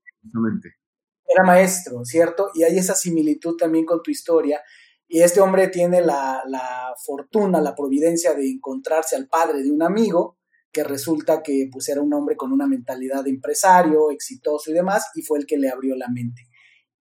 [1.28, 2.50] Era maestro, ¿cierto?
[2.56, 4.60] Y hay esa similitud también con tu historia.
[5.08, 9.84] Y este hombre tiene la, la fortuna, la providencia de encontrarse al padre de un
[9.84, 10.40] amigo,
[10.72, 15.12] que resulta que pues era un hombre con una mentalidad de empresario, exitoso y demás,
[15.14, 16.42] y fue el que le abrió la mente.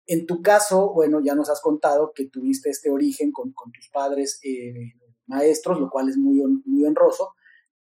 [0.07, 4.41] En tu caso, bueno, ya nos has contado que tuviste este origen con, tus padres
[4.43, 4.95] eh,
[5.27, 6.41] maestros, lo cual es muy,
[6.85, 7.35] honroso.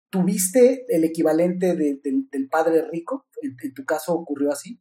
[0.10, 3.28] ¿Tuviste el equivalente del padre rico?
[3.41, 4.80] ¿En, tu caso ocurrió así?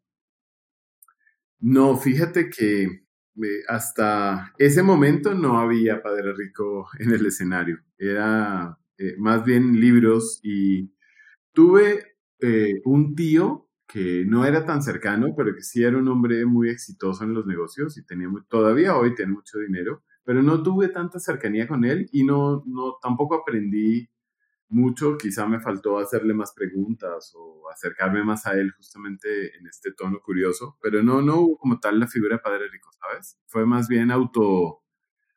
[1.59, 7.79] No, fíjate que eh, hasta ese momento no había padre rico en el escenario.
[7.99, 10.93] Era eh, más bien libros y
[11.53, 12.13] tuve
[12.85, 17.25] un tío que no era tan cercano, pero que sí era un hombre muy exitoso
[17.25, 21.69] en los negocios y tenía todavía hoy tiene mucho dinero, pero no tuve tanta cercanía
[21.69, 24.09] con él y no, no tampoco aprendí
[24.69, 29.93] mucho, quizá me faltó hacerle más preguntas o acercarme más a él justamente en este
[29.93, 33.39] tono curioso, pero no, no hubo como tal la figura de Padre Rico, ¿sabes?
[33.47, 34.83] Fue más bien auto,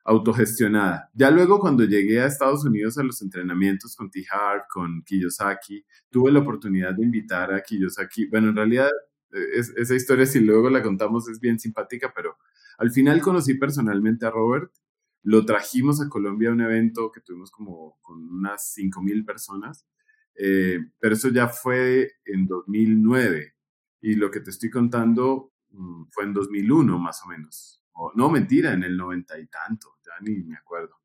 [0.08, 1.10] autogestionada.
[1.13, 6.32] Ya luego cuando llegué a Estados Unidos a los entrenamientos con T-Hart, con Kiyosaki, tuve
[6.32, 8.28] la oportunidad de invitar a Kiyosaki.
[8.28, 8.89] Bueno, en realidad
[9.34, 12.38] eh, esa historia si luego la contamos es bien simpática, pero
[12.78, 14.72] al final conocí personalmente a Robert.
[15.24, 19.86] Lo trajimos a Colombia a un evento que tuvimos como con unas 5.000 personas,
[20.36, 23.56] eh, pero eso ya fue en 2009
[24.00, 27.77] y lo que te estoy contando mm, fue en 2001 más o menos.
[28.16, 30.96] No, mentira, en el noventa y tanto ni me acuerdo.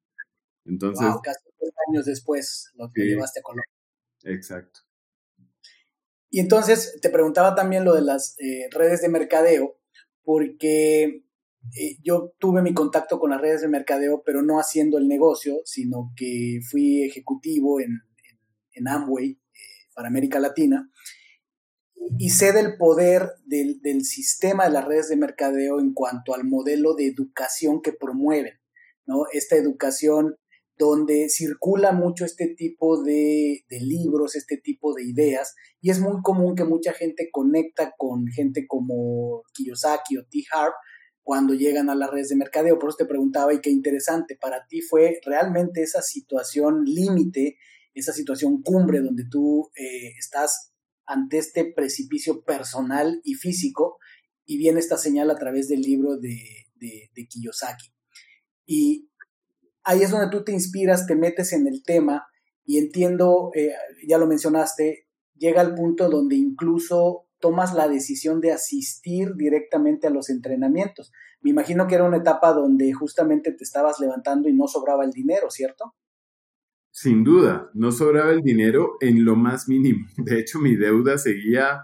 [0.64, 1.06] Entonces.
[1.22, 3.70] casi tres años después lo que llevaste a Colombia.
[4.24, 4.80] Exacto.
[6.30, 9.78] Y entonces te preguntaba también lo de las eh, redes de mercadeo,
[10.22, 11.24] porque
[11.78, 15.60] eh, yo tuve mi contacto con las redes de mercadeo, pero no haciendo el negocio,
[15.64, 18.00] sino que fui ejecutivo en,
[18.72, 19.38] en, Amway eh,
[19.94, 20.90] para América Latina
[22.18, 26.44] y sé del poder del, del, sistema de las redes de mercadeo en cuanto al
[26.44, 28.54] modelo de educación que promueven.
[29.06, 29.24] ¿no?
[29.32, 30.36] Esta educación
[30.78, 36.56] donde circula mucho este tipo de, libros, este tipo de ideas, y es muy común
[36.56, 40.42] que mucha gente conecta con gente como Kiyosaki o T.
[40.52, 40.74] Harp
[41.22, 42.78] cuando llegan a las redes de mercadeo.
[42.78, 47.58] Por eso te preguntaba, y qué interesante, para ti fue realmente esa situación límite,
[47.94, 50.71] esa situación cumbre donde tú eh, estás
[51.06, 53.98] ante este precipicio personal y físico,
[54.44, 56.38] y viene esta señal a través del libro de,
[56.74, 57.92] de Kiyosaki.
[58.66, 59.10] Y
[59.84, 62.26] ahí es donde tú te inspiras, te metes en el tema
[62.64, 63.72] y entiendo, eh,
[64.06, 70.10] ya lo mencionaste, llega al punto donde incluso tomas la decisión de asistir directamente a
[70.10, 71.10] los entrenamientos.
[71.40, 75.10] Me imagino que era una etapa donde justamente te estabas levantando y no sobraba el
[75.10, 75.96] dinero, ¿cierto?
[76.92, 80.06] Sin duda, no sobraba el dinero en lo más mínimo.
[80.18, 81.80] De hecho, mi deuda seguía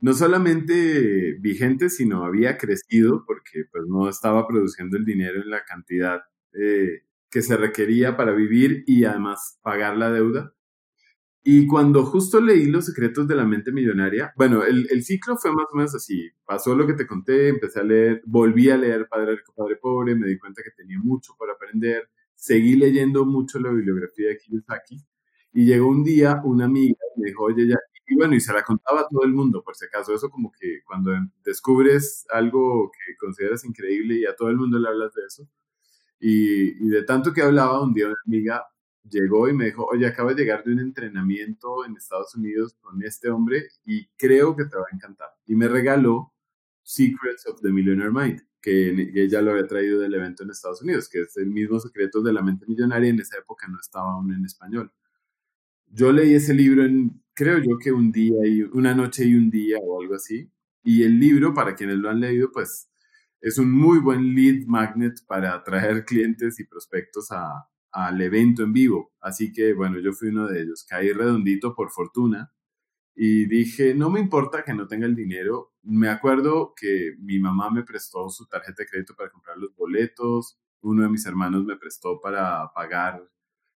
[0.00, 5.64] no solamente vigente, sino había crecido porque pues no estaba produciendo el dinero en la
[5.64, 6.22] cantidad
[6.54, 10.54] eh, que se requería para vivir y además pagar la deuda.
[11.44, 15.52] Y cuando justo leí Los secretos de la mente millonaria, bueno, el, el, ciclo fue
[15.52, 16.30] más o menos así.
[16.44, 20.16] Pasó lo que te conté, empecé a leer, volví a leer Padre Rico, Padre Pobre,
[20.16, 25.04] me di cuenta que tenía mucho por aprender, seguí leyendo mucho la bibliografía de Kiyosaki
[25.52, 28.62] y llegó un día una amiga me dijo, oye, ya, y bueno, y se la
[28.62, 31.12] contaba a todo el mundo, por si acaso, eso como que cuando
[31.44, 35.48] descubres algo que consideras increíble y a todo el mundo le hablas de eso.
[36.20, 38.66] Y, de tanto que hablaba, un día una amiga
[39.08, 43.02] llegó y me dijo, oye, acabo de llegar de un entrenamiento en Estados Unidos con
[43.02, 45.28] este hombre y creo que te va a encantar.
[45.46, 46.32] Y me regaló
[46.86, 51.08] Secrets of the Millionaire Mind, que ella lo había traído del evento en Estados Unidos,
[51.08, 54.32] que es el mismo Secretos de la Mente Millonaria, en esa época no estaba aún
[54.32, 54.92] en español.
[55.88, 59.50] Yo leí ese libro en, creo yo que un día y una noche y un
[59.50, 60.48] día o algo así.
[60.84, 62.88] Y el libro, para quienes lo han leído, pues
[63.40, 67.30] es un muy buen lead magnet para atraer clientes y prospectos
[67.90, 69.12] al evento en vivo.
[69.20, 70.86] Así que, bueno, yo fui uno de ellos.
[70.88, 72.52] Caí redondito por fortuna
[73.18, 75.72] y dije, no me importa que no tenga el dinero.
[75.82, 80.58] Me acuerdo que mi mamá me prestó su tarjeta de crédito para comprar los boletos.
[80.82, 83.26] Uno de mis hermanos me prestó para pagar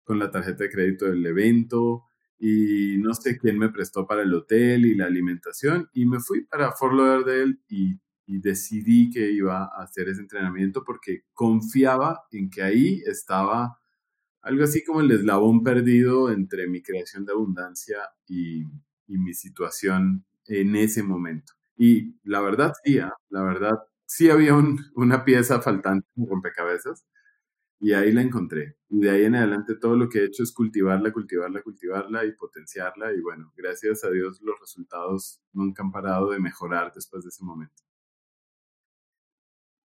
[0.04, 2.04] con la tarjeta de crédito del evento
[2.38, 6.46] y no sé quién me prestó para el hotel y la alimentación y me fui
[6.46, 12.50] para Fort Lauderdale y, y decidí que iba a hacer ese entrenamiento porque confiaba en
[12.50, 13.80] que ahí estaba
[14.42, 18.64] algo así como el eslabón perdido entre mi creación de abundancia y,
[19.10, 21.54] y mi situación en ese momento.
[21.78, 23.14] Y la verdad, sí, ¿ah?
[23.30, 23.74] la verdad,
[24.06, 24.54] sí había
[24.96, 27.06] una pieza faltante en rompecabezas
[27.80, 28.76] y ahí la encontré.
[28.90, 32.34] Y de ahí en adelante todo lo que he hecho es cultivarla, cultivarla, cultivarla y
[32.34, 33.14] potenciarla.
[33.14, 37.44] Y bueno, gracias a Dios los resultados nunca han parado de mejorar después de ese
[37.44, 37.84] momento.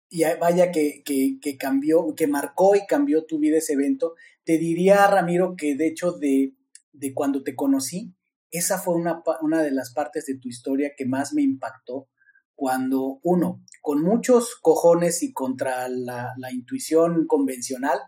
[0.09, 4.15] Y vaya que, que, cambió, que marcó y cambió tu vida ese evento.
[4.45, 6.53] Te diría, Ramiro, que de hecho de,
[6.93, 8.16] de cuando te conocí,
[8.51, 12.09] esa fue una, una de las partes de tu historia que más me impactó
[12.57, 17.99] cuando uno, con muchos cojones y contra la, intuición convencional,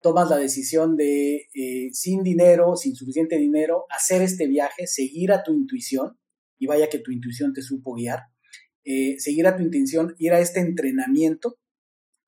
[0.00, 5.42] tomas la decisión de, eh, sin dinero, sin suficiente dinero, hacer este viaje, seguir a
[5.42, 6.18] tu intuición,
[6.58, 8.20] y vaya que tu intuición te supo guiar,
[8.84, 11.58] eh, seguir a tu intención, ir a este entrenamiento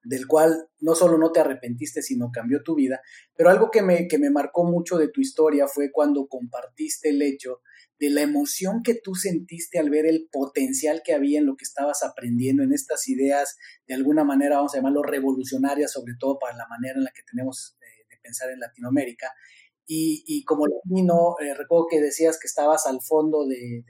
[0.05, 3.01] del cual no solo no te arrepentiste, sino cambió tu vida.
[3.37, 7.23] Pero algo que me, que me marcó mucho de tu historia fue cuando compartiste el
[7.23, 7.61] hecho
[7.99, 11.65] de la emoción que tú sentiste al ver el potencial que había en lo que
[11.65, 16.57] estabas aprendiendo, en estas ideas, de alguna manera, vamos a llamarlo revolucionarias, sobre todo para
[16.57, 17.87] la manera en la que tenemos de,
[18.23, 19.31] pensar en Latinoamérica.
[19.87, 23.85] Y, como latino, eh, recuerdo que decías que estabas al fondo de,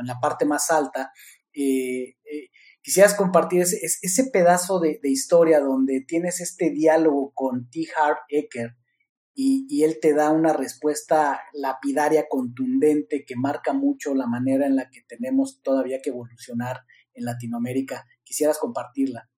[0.00, 1.10] en la parte más alta.
[1.52, 2.48] Eh, eh,
[2.82, 7.86] quisieras compartir ese, pedazo de, historia donde tienes este diálogo con T.
[7.96, 8.76] Harv Eker
[9.34, 14.90] y, él te da una respuesta lapidaria, contundente, que marca mucho la manera en la
[14.90, 16.80] que tenemos todavía que evolucionar
[17.14, 18.04] en Latinoamérica.
[18.22, 19.30] Quisieras compartirla.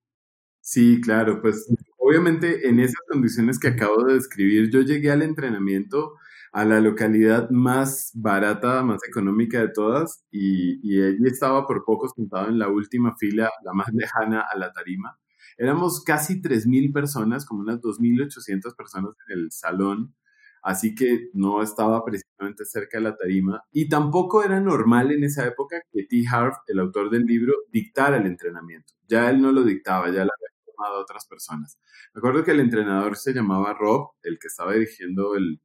[0.59, 6.15] Sí, claro, pues obviamente en esas condiciones que acabo de describir, yo llegué al entrenamiento
[6.53, 12.07] a la localidad más barata, más económica de todas, y, y allí estaba por poco
[12.09, 15.17] sentado en la última fila, la más lejana a la tarima.
[15.57, 20.15] Éramos casi 3.000 personas, como unas 2.800 personas en el salón,
[20.61, 23.63] así que no estaba precisamente cerca de la tarima.
[23.71, 26.23] Y tampoco era normal en esa época que T.
[26.31, 28.93] Harv, el autor del libro, dictara el entrenamiento.
[29.07, 31.79] Ya él no lo dictaba, ya lo había tomado otras personas.
[32.13, 35.59] Me acuerdo que el entrenador se llamaba Rob, el que estaba dirigiendo el,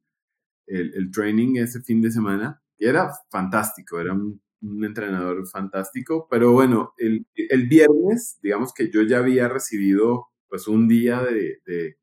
[0.69, 6.93] el, el training ese fin de semana, era fantástico, era un entrenador fantástico, pero bueno,
[6.97, 11.95] el, el, viernes, digamos que yo ya había recibido pues un día de, de,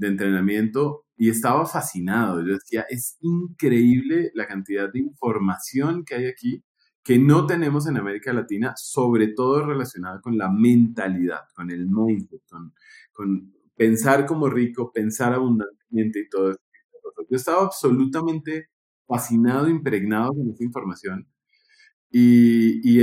[0.00, 2.40] entrenamiento y estaba fascinado.
[2.46, 6.64] Yo decía, es increíble la cantidad de información que hay aquí
[7.02, 12.42] que no tenemos en América Latina, sobre todo relacionada con la mentalidad, con el mindset,
[12.48, 12.72] con,
[13.12, 16.54] con pensar como rico, pensar abundantemente y todo.
[17.28, 18.68] Yo estaba absolutamente
[19.06, 21.26] fascinado, impregnado con esa información
[22.10, 23.00] y,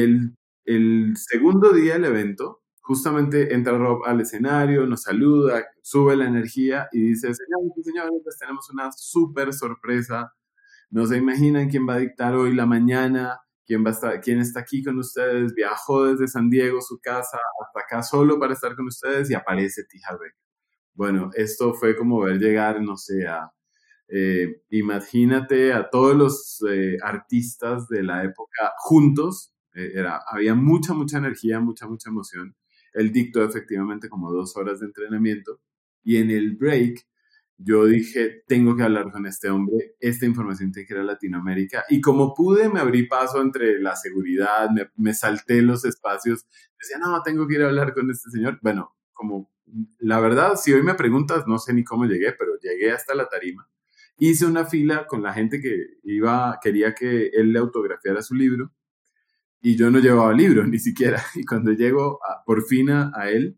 [0.65, 6.87] el, segundo día del evento, justamente entra Rob al escenario, nos saluda, sube la energía
[6.91, 10.31] y dice, señores y señores, pues tenemos una súper sorpresa.
[10.89, 14.39] No se imaginan quién va a dictar hoy la mañana, quién, va a estar, quién
[14.39, 15.53] está aquí con ustedes.
[15.53, 19.83] Viajó desde San Diego, su casa, hasta acá solo para estar con ustedes y aparece
[19.85, 20.17] Tija
[20.93, 23.51] Bueno, esto fue como ver llegar, no sé, a
[24.07, 30.93] eh, imagínate a todos los eh, artistas de la época juntos, eh, era, había mucha,
[30.93, 32.55] mucha energía, mucha, mucha emoción.
[32.93, 35.59] Él dictó efectivamente como dos horas de entrenamiento
[36.03, 37.05] y en el break
[37.57, 41.85] yo dije, tengo que hablar con este hombre, esta información tiene que ir a Latinoamérica.
[41.89, 46.45] Y como pude, me abrí paso entre la seguridad, me, me salté los espacios,
[46.77, 48.59] decía, no, tengo que ir a hablar con este señor.
[48.61, 49.49] Bueno, como
[49.99, 53.29] la verdad, si hoy me preguntas, no sé ni cómo llegué, pero llegué hasta la
[53.29, 53.69] tarima
[54.17, 58.71] hice una fila con la gente que iba, quería que él le autografiara su libro
[59.61, 61.21] y yo no llevaba libro ni siquiera.
[61.35, 63.57] Y cuando llego por fin a, él,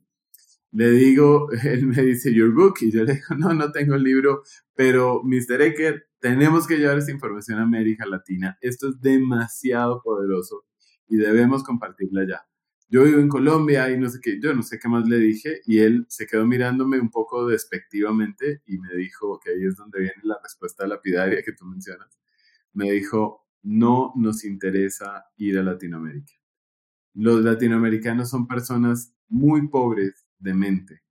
[0.71, 4.03] le digo, él me dice, your book, y yo le digo, no, no tengo el
[4.03, 4.43] libro,
[4.75, 5.61] pero Mr.
[5.61, 8.57] Ecker, tenemos que llevar esta información a América Latina.
[8.61, 10.65] Esto es demasiado poderoso
[11.07, 12.47] y debemos compartirla ya
[12.89, 15.61] yo vivo en Colombia y no sé qué, yo no sé qué más le dije
[15.65, 19.99] y él se quedó mirándome un poco despectivamente y me dijo, que ahí es donde
[19.99, 22.17] viene la respuesta lapidaria que tú mencionas,
[22.73, 26.33] me dijo, no nos interesa ir a Latinoamérica.
[27.13, 31.01] Los latinoamericanos son personas muy pobres de mente,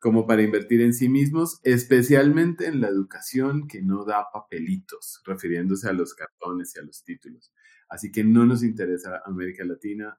[0.00, 5.88] como para invertir en sí mismos, especialmente en la educación que no da papelitos, refiriéndose
[5.88, 7.52] a los cartones y a los títulos.
[7.88, 10.18] Así que no nos interesa América Latina,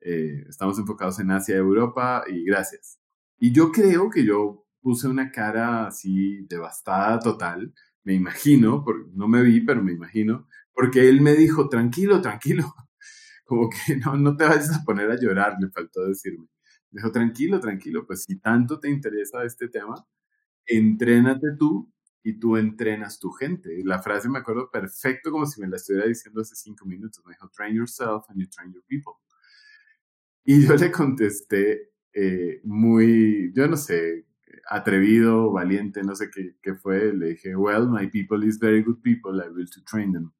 [0.00, 2.98] eh, estamos enfocados en Asia, Europa y gracias.
[3.38, 7.72] Y yo creo que yo puse una cara así devastada total,
[8.04, 12.74] me imagino, porque no me vi, pero me imagino, porque él me dijo, tranquilo, tranquilo,
[13.46, 16.46] como que no, no te vayas a poner a llorar, le faltó decirme.
[16.90, 19.94] Me dijo, tranquilo, tranquilo, pues si tanto te interesa este tema,
[20.66, 21.92] entrénate tú
[22.22, 23.82] y tú entrenas tu gente.
[23.84, 27.24] La frase me acuerdo perfecto como si me la estuviera diciendo hace cinco minutos.
[27.26, 29.14] Me dijo, train yourself and you train your people.
[30.44, 34.26] Y yo le contesté eh, muy, yo no sé,
[34.68, 39.00] atrevido, valiente, no sé qué, qué fue, le dije, well, my people is very good
[39.02, 40.32] people, I will to train them.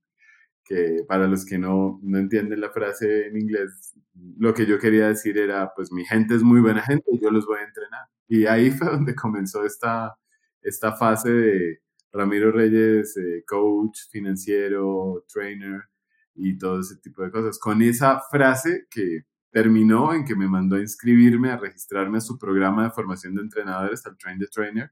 [0.64, 3.94] Que para los que no, no entienden la frase en inglés,
[4.38, 7.46] lo que yo quería decir era, pues mi gente es muy buena gente yo los
[7.46, 8.07] voy a entrenar.
[8.28, 10.14] Y ahí fue donde comenzó esta,
[10.62, 11.78] esta fase de
[12.12, 15.82] Ramiro Reyes, eh, coach financiero, trainer
[16.34, 17.59] y todo ese tipo de cosas.
[17.59, 19.24] Con esa frase que
[19.55, 23.42] terminó en que me mandó a inscribirme, a registrarme a su programa de formación de
[23.42, 24.90] entrenadores, al Train the Trainer,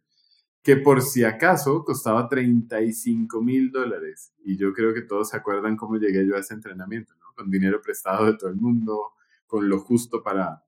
[0.62, 4.32] que por si acaso costaba 35 mil dólares.
[4.44, 7.34] Y yo creo que todos se acuerdan cómo llegué yo a ese entrenamiento, ¿no?
[7.34, 9.14] Con dinero prestado de todo el mundo,
[9.48, 10.62] con lo justo para,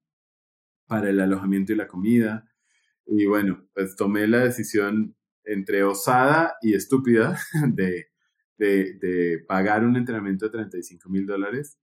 [0.88, 2.50] para el alojamiento y la comida.
[3.06, 5.14] Y bueno, pues tomé la decisión
[5.44, 7.38] entre osada y estúpida
[7.68, 8.08] de,
[8.58, 11.78] de, de pagar un entrenamiento de 35 mil dólares.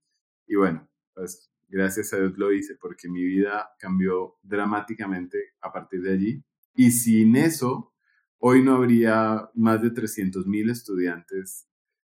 [0.46, 6.02] Y bueno, pues gracias a Dios lo hice porque mi vida cambió dramáticamente a partir
[6.02, 6.44] de allí.
[6.74, 7.94] Y sin eso,
[8.38, 11.66] hoy no habría más de 300 mil estudiantes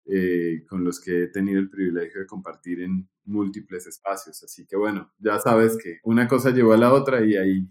[0.05, 4.41] eh, con los que he tenido el privilegio de compartir en múltiples espacios.
[4.43, 7.67] Así que bueno, ya sabes que una cosa llevó a la otra y ahí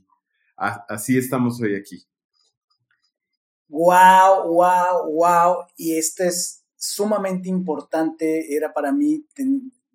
[0.56, 2.04] así estamos hoy aquí.
[3.68, 5.56] Wow, wow, wow.
[5.76, 9.26] Y esto es sumamente importante, era para mí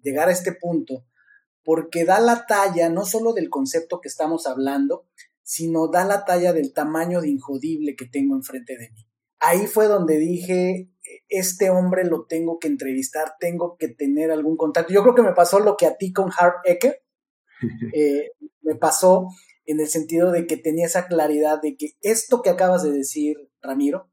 [0.01, 1.05] llegar a este punto
[1.63, 5.07] porque da la talla no solo del concepto que estamos hablando,
[5.41, 9.07] sino da la talla del tamaño de injodible que tengo enfrente de mí.
[9.39, 10.89] Ahí fue donde dije,
[11.27, 14.93] este hombre lo tengo que entrevistar, tengo que tener algún contacto.
[14.93, 17.03] Yo creo que me pasó lo que a ti con Hart Ecker,
[17.93, 19.27] eh, me pasó
[19.65, 23.37] en el sentido de que tenía esa claridad de que esto que acabas de decir,
[23.61, 24.09] Ramiro,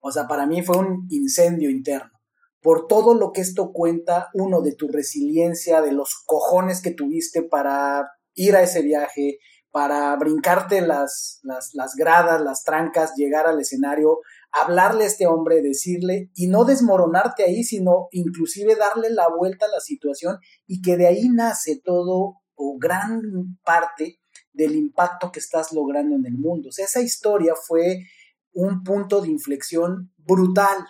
[0.00, 2.15] o sea, para mí fue un incendio interno
[2.60, 7.42] por todo lo que esto cuenta, uno, de tu resiliencia, de los cojones que tuviste
[7.42, 9.38] para ir a ese viaje,
[9.76, 16.30] para brincarte las, las, gradas, las trancas, llegar al escenario, hablarle a este hombre, decirle,
[16.34, 21.08] y no desmoronarte ahí, sino inclusive darle la vuelta a la situación y que de
[21.08, 23.20] ahí nace todo o gran
[23.64, 24.18] parte
[24.54, 26.70] del impacto que estás logrando en el mundo.
[26.70, 27.98] O sea, esa historia fue
[28.54, 30.86] un punto de inflexión brutal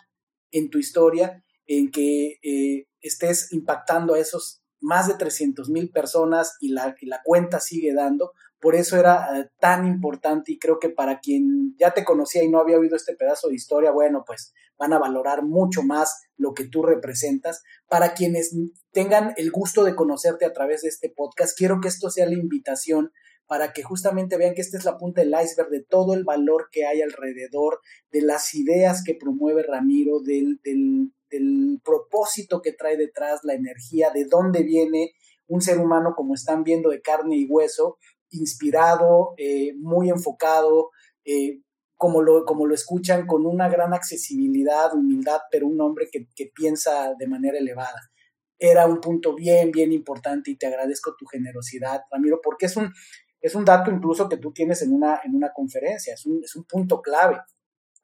[0.52, 6.56] en tu historia en que eh, estés impactando a esos más de 300 mil personas
[6.60, 8.32] y la, la, cuenta sigue dando.
[8.60, 12.48] Por eso era eh, tan importante y creo que para quien ya te conocía y
[12.48, 16.54] no había oído este pedazo de historia, bueno, pues van a valorar mucho más lo
[16.54, 17.62] que tú representas.
[17.88, 18.54] Para quienes
[18.92, 22.34] tengan el gusto de conocerte a través de este podcast, quiero que esto sea la
[22.34, 23.12] invitación
[23.46, 26.68] para que justamente vean que esta es la punta del iceberg de todo el valor
[26.70, 32.96] que hay alrededor, de las ideas que promueve Ramiro, del, del, del propósito que trae
[32.96, 35.12] detrás, la energía, de dónde viene
[35.48, 37.98] un ser humano, como están viendo, de carne y hueso,
[38.30, 40.90] inspirado, eh, muy enfocado,
[41.24, 41.60] eh,
[41.96, 46.50] como, lo, como lo escuchan, con una gran accesibilidad, humildad, pero un hombre que, que
[46.54, 48.10] piensa de manera elevada.
[48.58, 52.92] Era un punto bien, bien importante y te agradezco tu generosidad, Ramiro, porque es un,
[53.40, 56.56] es un dato incluso que tú tienes en una, en una conferencia, es un, es
[56.56, 57.38] un punto clave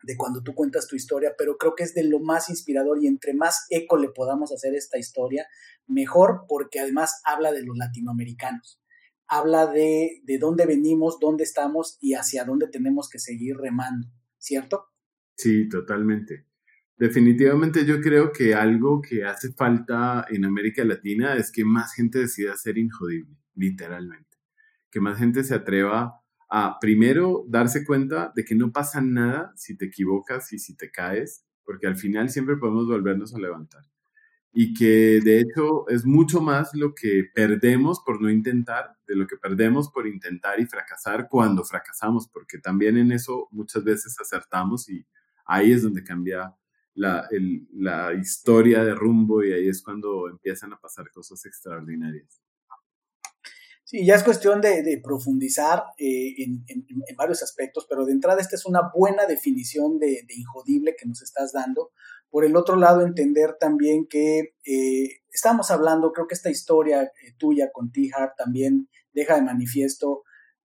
[0.03, 3.07] de cuando tú cuentas tu historia, pero creo que es de lo más inspirador y
[3.07, 5.46] entre más eco le podamos hacer esta historia,
[5.86, 8.80] mejor porque además habla de los latinoamericanos,
[9.28, 14.86] habla de, de dónde venimos, dónde estamos y hacia dónde tenemos que seguir remando, ¿cierto?
[15.36, 16.46] Sí, totalmente.
[16.96, 22.20] Definitivamente yo creo que algo que hace falta en América Latina es que más gente
[22.20, 24.38] decida ser injodible, literalmente.
[24.90, 26.21] Que más gente se atreva
[26.55, 30.90] a primero darse cuenta de que no pasa nada si te equivocas y si te
[30.90, 33.84] caes, porque al final siempre podemos volvernos a levantar.
[34.53, 39.26] Y que de hecho es mucho más lo que perdemos por no intentar, de lo
[39.26, 44.90] que perdemos por intentar y fracasar cuando fracasamos, porque también en eso muchas veces acertamos
[44.90, 45.07] y
[45.46, 46.55] ahí es donde cambia
[46.92, 47.26] la,
[47.72, 52.42] la historia de rumbo y ahí es cuando empiezan a pasar cosas extraordinarias.
[53.93, 56.64] Sí, ya es cuestión de, profundizar eh, en,
[57.14, 61.53] varios aspectos, pero de entrada esta es una buena definición de, injodible que nos estás
[61.53, 61.90] dando.
[62.30, 67.34] Por el otro lado, entender también que eh, estamos hablando, creo que esta historia eh,
[67.36, 70.22] tuya con T-Hart también deja de manifiesto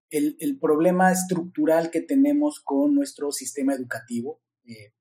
[0.10, 4.40] el, el, problema estructural que tenemos con nuestro sistema educativo,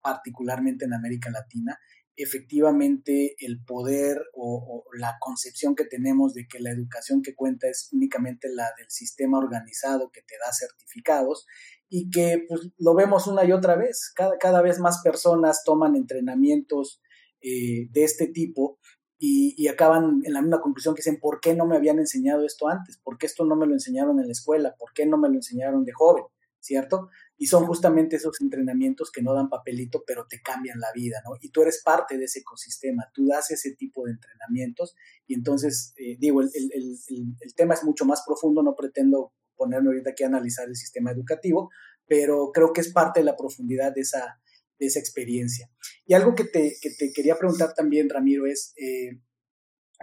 [0.00, 1.78] particularmente en América Latina,
[2.16, 7.90] efectivamente el poder o, la concepción que tenemos de que la educación que cuenta es
[7.92, 11.46] únicamente la del sistema organizado que te da certificados
[11.88, 14.12] y que pues, lo vemos una y otra vez.
[14.14, 17.02] Cada, cada vez más personas toman entrenamientos
[17.42, 18.78] eh, de este tipo
[19.18, 22.44] y, y, acaban en la misma conclusión que dicen, ¿por qué no me habían enseñado
[22.44, 22.98] esto antes?
[22.98, 24.74] ¿Por qué esto no me lo enseñaron en la escuela?
[24.78, 26.24] ¿Por qué no me lo enseñaron de joven?
[26.60, 27.08] ¿Cierto?
[27.38, 31.36] Y son justamente esos entrenamientos que no dan papelito, pero te cambian la vida, ¿no?
[31.40, 34.94] Y tú eres parte de ese ecosistema, tú das ese tipo de entrenamientos
[35.26, 40.10] y entonces, eh, digo, el, el, tema es mucho más profundo, no pretendo ponerme ahorita
[40.10, 41.70] aquí a analizar el sistema educativo,
[42.06, 44.40] pero creo que es parte de la profundidad de esa,
[44.78, 45.70] de esa experiencia.
[46.04, 49.20] Y algo que te, que te quería preguntar también, Ramiro, es, eh,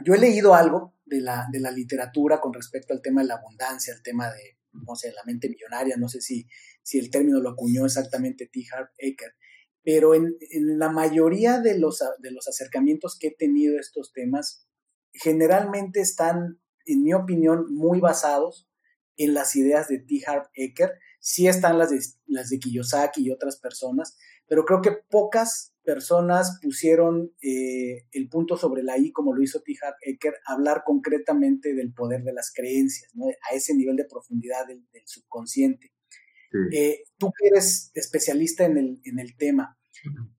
[0.03, 3.35] yo he leído algo de la, de la literatura con respecto al tema de la
[3.35, 6.47] abundancia, el tema de, no sé, la mente millonaria, no sé si,
[6.81, 8.65] si el término lo acuñó exactamente T.
[8.71, 9.35] Harv Eker,
[9.83, 14.13] pero en, en, la mayoría de los, de los acercamientos que he tenido a estos
[14.13, 14.65] temas,
[15.13, 18.69] generalmente están, en mi opinión, muy basados
[19.17, 20.21] en las ideas de T.
[20.25, 20.93] Harv Eker,
[21.23, 26.59] sí están las de, las de Kiyosaki y otras personas, pero creo que pocas personas
[26.61, 29.73] pusieron eh, el punto sobre la I, como lo hizo T.
[29.81, 33.27] Harv Eker, hablar concretamente del poder de las creencias, ¿no?
[33.27, 35.93] a ese nivel de profundidad del, subconsciente.
[36.71, 39.77] Eh, tú que eres especialista en el, en el tema,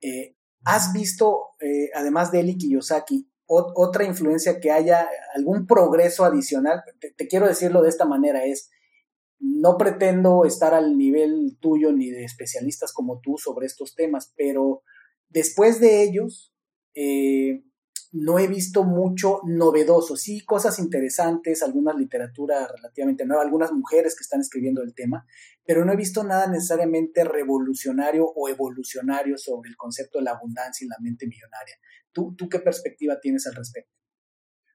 [0.03, 1.57] eh, ¿has visto,
[1.95, 6.83] además de Eli Kiyosaki, otra influencia que haya, algún progreso adicional?
[7.01, 8.71] te, quiero decirlo de esta manera, es,
[9.45, 14.83] no pretendo estar al nivel tuyo ni de especialistas como tú sobre estos temas, pero
[15.29, 16.55] después de ellos
[16.95, 17.63] eh,
[18.13, 24.23] no he visto mucho novedoso, sí cosas interesantes, alguna literatura relativamente nueva, algunas mujeres que
[24.23, 25.27] están escribiendo el tema,
[25.67, 30.87] pero no he visto nada necesariamente revolucionario o evolucionario sobre el concepto de la abundancia
[30.87, 31.75] y la mente millonaria.
[32.13, 33.93] ¿Tú, tú qué perspectiva tienes al respecto?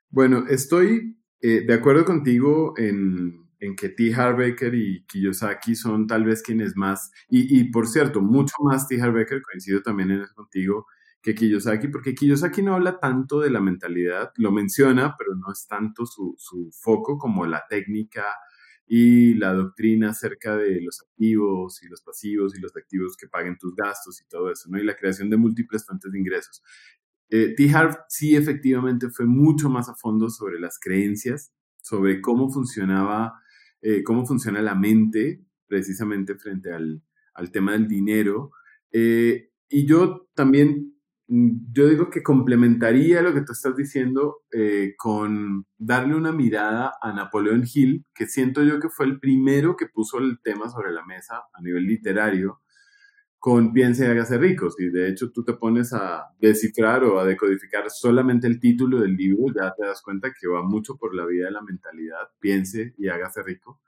[0.10, 4.14] Bueno, estoy eh, de acuerdo contigo en en que T.
[4.14, 9.02] Harbaker y Kiyosaki son tal vez quienes más, y, por cierto, mucho más T.
[9.02, 10.88] Harbaker, coincido también en eso contigo,
[11.22, 15.68] que Kiyosaki, porque Kiyosaki no habla tanto de la mentalidad, lo menciona, pero no es
[15.68, 18.26] tanto su, su foco como la técnica
[18.88, 23.58] y la doctrina acerca de los activos y los pasivos y los activos que paguen
[23.58, 24.80] tus gastos y todo eso, ¿no?
[24.80, 26.64] Y la creación de múltiples fuentes de ingresos.
[27.30, 27.70] Eh, T.
[27.70, 31.54] Harv sí efectivamente fue mucho más a fondo sobre las creencias,
[31.84, 33.40] sobre cómo funcionaba
[33.82, 37.02] eh, cómo funciona la mente precisamente frente al,
[37.54, 38.52] tema del dinero.
[38.92, 40.94] Eh, y yo también,
[41.28, 46.94] mm, yo digo que complementaría lo que tú estás diciendo eh, con darle una mirada
[47.02, 50.92] a Napoleón Hill, que siento yo que fue el primero que puso el tema sobre
[50.92, 52.60] la mesa a nivel literario
[53.40, 54.76] con Piense y hágase ricos.
[54.80, 59.16] Y de hecho tú te pones a descifrar o a decodificar solamente el título del
[59.16, 62.94] libro, ya te das cuenta que va mucho por la vida de la mentalidad, piense
[62.98, 63.80] y hágase rico.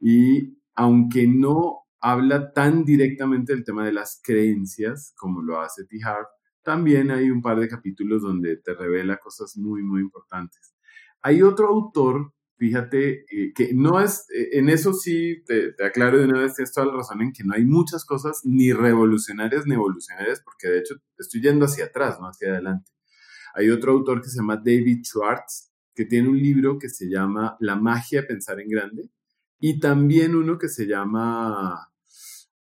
[0.00, 5.98] Y aunque no habla tan directamente del tema de las creencias como lo hace T.
[6.04, 6.26] Harv,
[6.62, 10.74] también hay un par de capítulos donde te revela cosas muy, muy importantes.
[11.22, 12.32] Hay otro autor
[12.62, 16.72] fíjate eh, que no es, eh, en eso sí te, aclaro de una vez, tienes
[16.72, 20.78] toda la razón en que no hay muchas cosas ni revolucionarias ni evolucionarias, porque de
[20.78, 22.92] hecho estoy yendo hacia atrás, no hacia adelante.
[23.54, 27.56] Hay otro autor que se llama David Schwartz, que tiene un libro que se llama
[27.58, 29.10] La magia de pensar en grande,
[29.58, 31.91] y también uno que se llama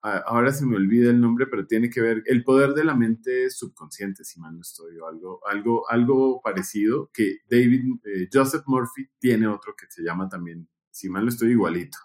[0.03, 3.51] ahora se me olvida el nombre, pero tiene que ver el poder de la mente
[3.51, 9.09] subconsciente, si mal no estoy, o algo, algo, algo parecido, que David, eh, Joseph Murphy
[9.19, 11.99] tiene otro que se llama también, si mal no estoy, igualito.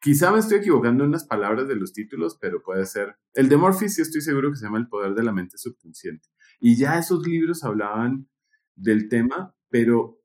[0.00, 3.16] Quizá me estoy equivocando en las palabras de los títulos, pero puede ser.
[3.34, 6.26] El de Murphy sí estoy seguro que se llama El poder de la mente subconsciente.
[6.58, 8.26] Y ya esos libros hablaban
[8.74, 10.20] del tema, pero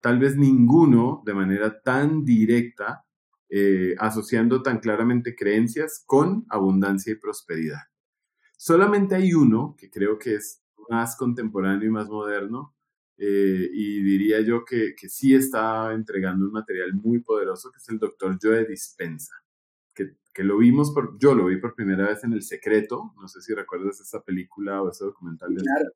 [0.00, 3.04] tal vez ninguno de manera tan directa
[3.52, 7.80] eh, asociando tan claramente creencias con abundancia y prosperidad.
[8.56, 12.76] Solamente hay uno que creo que es más contemporáneo y más moderno,
[13.18, 17.88] eh, y diría yo que, que, sí está entregando un material muy poderoso, que es
[17.88, 19.34] el doctor Joe Dispensa,
[19.94, 23.28] que, que, lo vimos, por, yo lo vi por primera vez en El Secreto, no
[23.28, 25.54] sé si recuerdas esa película o ese documental.
[25.54, 25.90] De claro.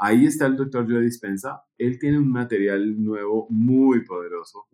[0.00, 4.66] Ahí está el doctor Joe Dispensa, él tiene un material nuevo muy poderoso,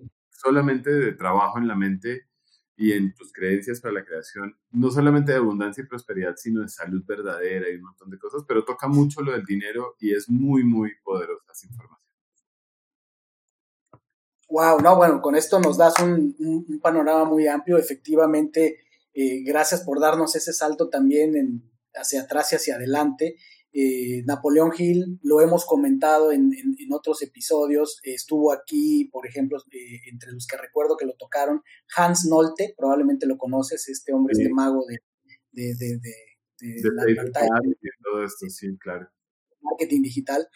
[0.45, 2.29] solamente de trabajo en la mente
[2.77, 6.69] y en tus creencias para la creación, no solamente de abundancia y prosperidad, sino de
[6.69, 10.29] salud verdadera y un montón de cosas, pero toca mucho lo del dinero y es
[10.29, 12.05] muy, muy poderosa esa información.
[14.49, 17.79] Wow, no, bueno, con esto nos das un, panorama muy amplio.
[17.79, 18.79] Efectivamente,
[19.15, 23.37] eh, gracias por darnos ese salto también en, hacia atrás y hacia adelante.
[23.77, 26.55] Eh, Napoleón Hill, lo hemos comentado en,
[26.93, 31.61] otros episodios, estuvo aquí, por ejemplo, eh, entre los que recuerdo que lo tocaron,
[31.97, 34.99] Hans Nolte, probablemente lo conoces, este hombre, este mago de,
[35.51, 35.99] de, de,
[36.61, 37.31] de la
[38.05, 39.09] todo esto, sí, claro.
[39.61, 40.47] Marketing digital.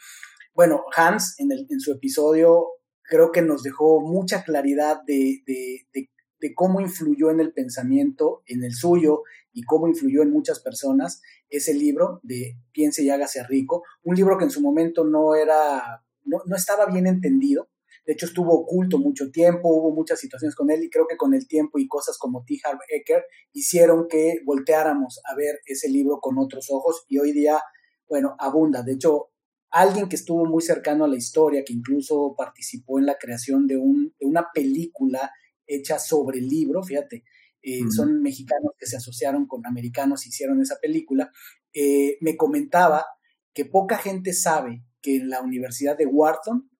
[0.54, 2.68] Bueno, Hans, en, el, en su episodio,
[3.02, 8.74] creo que nos dejó mucha claridad de, de cómo influyó en el pensamiento, en el
[8.74, 9.22] suyo
[9.58, 14.38] y cómo influyó en muchas personas ese libro de Piense y hágase rico, un libro
[14.38, 17.68] que en su momento no era, no, no estaba bien entendido,
[18.08, 21.34] de hecho, estuvo oculto mucho tiempo, hubo muchas situaciones con él y creo que con
[21.34, 22.58] el tiempo y cosas como T.
[22.64, 27.60] Harv Eker hicieron que volteáramos a ver ese libro con otros ojos y hoy día,
[28.08, 28.82] bueno, abunda.
[28.82, 29.28] De hecho,
[29.68, 33.76] alguien que estuvo muy cercano a la historia, que incluso participó en la creación de,
[33.76, 35.30] un, de una película
[35.66, 37.24] hecha sobre el libro, fíjate,
[37.70, 41.30] eh, son mexicanos que se asociaron con americanos y hicieron esa película,
[41.74, 43.04] eh, me comentaba
[43.52, 46.70] que poca gente sabe que en la Universidad de Wharton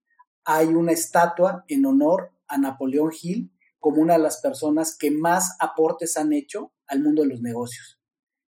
[0.45, 5.57] hay una estatua en honor a Napoleón Hill como una de las personas que más
[5.61, 8.01] aportes han hecho al mundo de los negocios.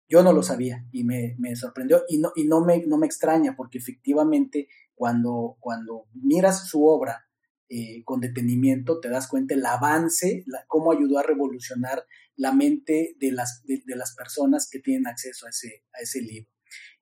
[0.09, 3.55] Yo no lo sabía y me, sorprendió y, no, y no, me, no me extraña
[3.57, 4.67] porque efectivamente
[4.97, 7.24] cuando, cuando miras su obra
[7.69, 12.05] eh, con detenimiento te das cuenta el avance, cómo ayudó a revolucionar
[12.37, 16.51] la mente de las, de, las personas que tienen acceso a ese, a ese libro.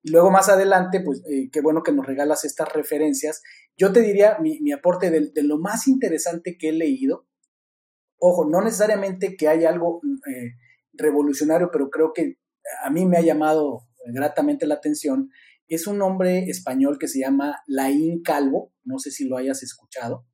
[0.03, 3.41] Y luego más adelante, pues eh, qué bueno que nos regalas estas referencias
[3.77, 7.27] yo te diría mi, aporte de, lo más interesante que he leído.
[8.17, 10.51] Ojo, no necesariamente que haya algo eh,
[10.93, 12.37] revolucionario, pero creo que
[12.83, 15.29] a mí me ha llamado gratamente la atención.
[15.67, 20.25] Es un hombre español que se llama Laín Calvo, no sé si lo hayas escuchado.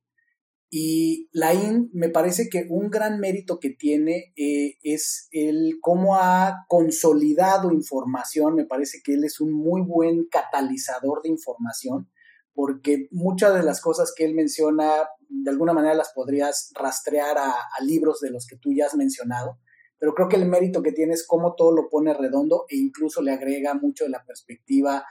[0.72, 6.64] Y Laín me parece que un gran mérito que tiene eh, es el cómo ha
[6.68, 8.54] consolidado información.
[8.54, 12.08] Me parece que él es un muy buen catalizador de información
[12.54, 17.54] porque muchas de las cosas que él menciona, de alguna manera las podrías rastrear a,
[17.82, 19.58] libros de los que tú ya has mencionado,
[19.98, 23.22] pero creo que el mérito que tiene es cómo todo lo pone redondo e incluso
[23.22, 25.04] le agrega mucho de la perspectiva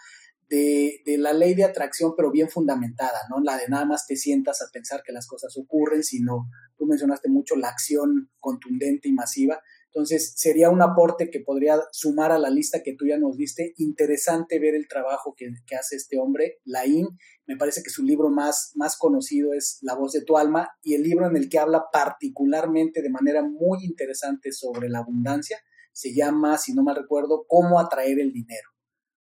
[0.49, 3.41] de, la ley de atracción, pero bien fundamentada, ¿no?
[3.41, 6.47] La de nada más te sientas a pensar que las cosas ocurren, sino
[6.77, 9.61] tú mencionaste mucho la acción contundente y masiva.
[9.91, 13.73] Entonces, sería un aporte que podría sumar a la lista que tú ya nos diste.
[13.77, 17.07] Interesante ver el trabajo que, hace este hombre, Laín.
[17.47, 20.93] Me parece que su libro más, más conocido es La voz de tu alma y
[20.93, 25.57] el libro en el que habla particularmente de manera muy interesante sobre la abundancia
[25.91, 28.68] se llama, si no mal recuerdo, Cómo atraer el dinero.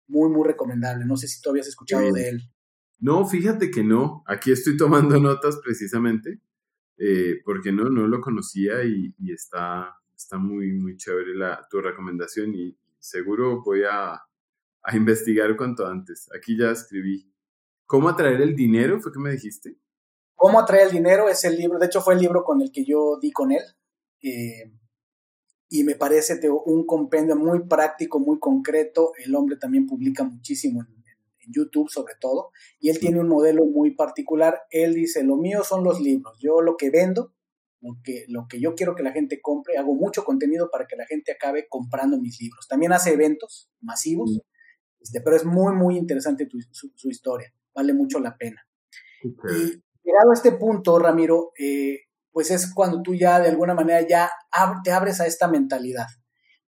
[0.09, 1.05] Muy, muy recomendable.
[1.05, 2.43] No sé si tú habías escuchado de él.
[2.99, 4.23] No, fíjate que no.
[4.27, 6.41] Aquí estoy tomando notas precisamente,
[6.99, 12.55] eh, porque no, no lo conocía y está, está muy, muy chévere la, tu recomendación
[12.55, 14.13] y seguro voy a,
[14.87, 16.29] a investigar cuanto antes.
[16.35, 17.31] Aquí ya escribí.
[17.87, 19.01] ¿Cómo atraer el dinero?
[19.01, 19.77] ¿Fue que me dijiste?
[20.35, 21.29] ¿Cómo atraer el dinero?
[21.29, 23.63] Es el libro, de hecho fue el libro con el que yo di con él.
[24.23, 24.73] Eh,
[25.69, 29.13] y me parece un compendio muy práctico, muy concreto.
[29.25, 30.89] El hombre también publica muchísimo en,
[31.41, 32.51] en, YouTube sobre todo.
[32.81, 34.63] Y él tiene un modelo muy particular.
[34.71, 36.39] Él dice, lo mío son los libros.
[36.41, 37.33] Yo lo que vendo
[37.87, 40.97] lo que, lo que yo quiero que la gente compre, hago mucho contenido para que
[40.97, 42.67] la gente acabe comprando mis libros.
[42.69, 44.41] También hace eventos masivos,
[45.01, 48.67] este, pero es muy, muy interesante su, historia, vale mucho la pena.
[49.23, 52.01] Y llegado a este punto, Ramiro, eh,
[52.37, 54.31] pues es cuando tú ya de alguna manera ya
[54.85, 56.05] te abres a esta mentalidad.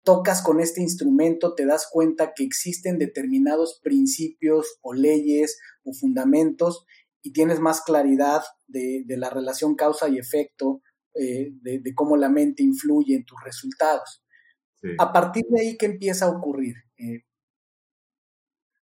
[0.04, 6.86] Tocas con este instrumento, te das cuenta que existen determinados principios o leyes o fundamentos
[7.20, 10.82] y tienes más claridad de, de la relación causa y efecto,
[11.14, 14.22] eh, de, cómo la mente influye en tus resultados.
[14.98, 16.76] A partir de ahí, ¿qué empieza a ocurrir?
[16.96, 17.24] Eh,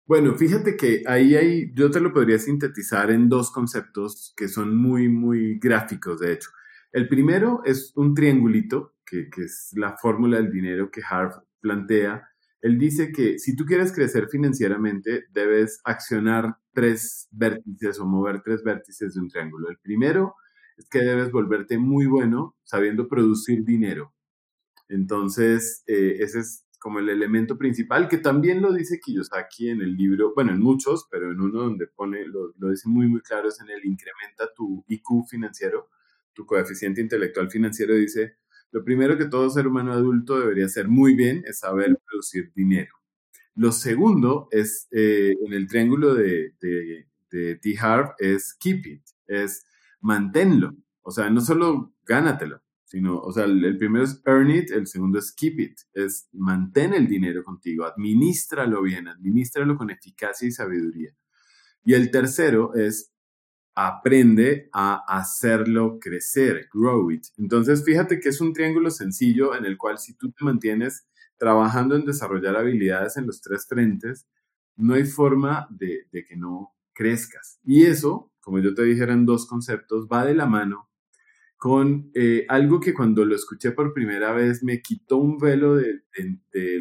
[0.06, 4.76] bueno, fíjate que ahí hay, yo te lo podría sintetizar en dos conceptos que son
[4.76, 6.50] muy, muy gráficos, de hecho.
[6.94, 12.30] El primero es un triangulito, que, es la fórmula del dinero que Harv plantea.
[12.62, 18.64] Él dice que si tú quieres crecer financieramente, debes accionar tres vértices o mover tres
[18.64, 19.70] vértices de un triángulo.
[19.70, 20.36] El primero
[20.78, 24.14] es que debes volverte muy bueno sabiendo producir dinero.
[24.88, 29.96] Entonces, eh, ese es como el elemento principal, que también lo dice Kiyosaki en el
[29.96, 33.60] libro, bueno, en muchos, pero en uno donde pone, lo dice muy, muy claro, es
[33.62, 35.90] en el incrementa tu IQ financiero,
[36.34, 38.38] tu coeficiente intelectual financiero, dice,
[38.72, 42.94] lo primero que todo ser humano adulto debería hacer muy bien es saber producir dinero.
[43.56, 47.76] Lo segundo es, eh, en el triángulo de, de, de T.
[47.80, 49.64] Harv, es keep it, es
[50.02, 50.76] manténlo.
[51.04, 55.20] O sea, no solo gánatelo, sino, o sea, el, primero es earn it, el segundo
[55.20, 61.12] es keep it, es mantén el dinero contigo, administralo bien, administralo con eficacia y sabiduría.
[61.84, 63.13] Y el tercero es
[63.76, 67.26] aprende a hacerlo crecer, grow it.
[67.38, 71.08] Entonces, fíjate que es un triángulo sencillo en el cual si tú te mantienes
[71.38, 74.28] trabajando en desarrollar habilidades en los tres frentes,
[74.76, 77.60] no hay forma de, que no crezcas.
[77.64, 80.90] Y eso como yo te dije, eran dos conceptos, va de la mano
[81.56, 86.02] con eh, algo que cuando lo escuché por primera vez me quitó un velo de,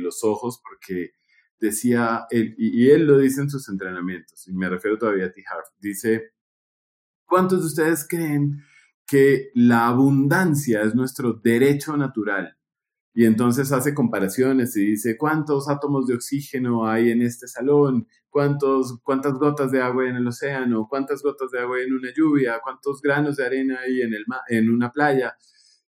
[0.00, 1.12] los ojos porque
[1.60, 5.44] decía, él, y, él lo dice en sus entrenamientos, y me refiero todavía a T.
[5.48, 6.32] Harv, dice,
[7.32, 8.62] ¿cuántos de ustedes creen
[9.06, 12.58] que la abundancia es nuestro derecho natural?
[13.14, 18.06] Y entonces hace comparaciones y dice, ¿cuántos átomos de oxígeno hay en este salón?
[18.28, 20.86] ¿Cuántos, ¿Cuántas gotas de agua en el océano?
[20.86, 22.60] ¿Cuántas gotas de agua en una lluvia?
[22.62, 25.34] ¿Cuántos granos de arena hay en, el, en una playa?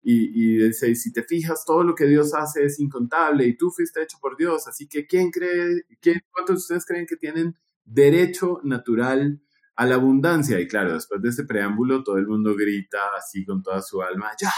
[0.00, 3.72] Y, y dice, si te fijas, todo lo que Dios hace es incontable y tú
[3.72, 4.68] fuiste hecho por Dios.
[4.68, 9.40] Así que, ¿quién cree, quién, cuántos de ustedes creen que tienen derecho natural
[9.76, 10.60] a la abundancia?
[10.60, 14.30] Y claro, después de ese preámbulo, todo el mundo grita así con toda su alma,
[14.40, 14.52] ¡ya!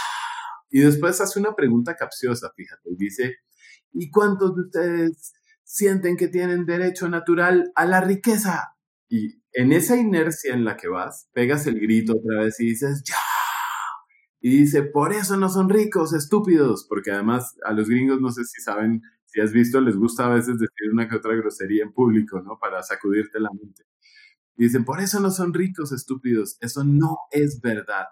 [0.70, 3.36] Y después hace una pregunta capciosa, fíjate, dice,
[3.92, 8.76] ¿y cuántos de ustedes sienten que tienen derecho natural a la riqueza?
[9.08, 13.02] Y en esa inercia en la que vas, pegas el grito otra vez y dices,
[13.06, 13.16] ¡ya!
[14.40, 18.44] Y dice, por eso no son ricos, estúpidos, porque además a los gringos no sé
[18.44, 21.92] si saben, si has visto, les gusta a veces decir una que otra grosería en
[21.92, 22.58] público, ¿no?
[22.58, 23.84] Para sacudirte la mente.
[24.56, 26.56] Y dicen, por eso no son ricos, estúpidos.
[26.60, 28.06] Eso no es verdad.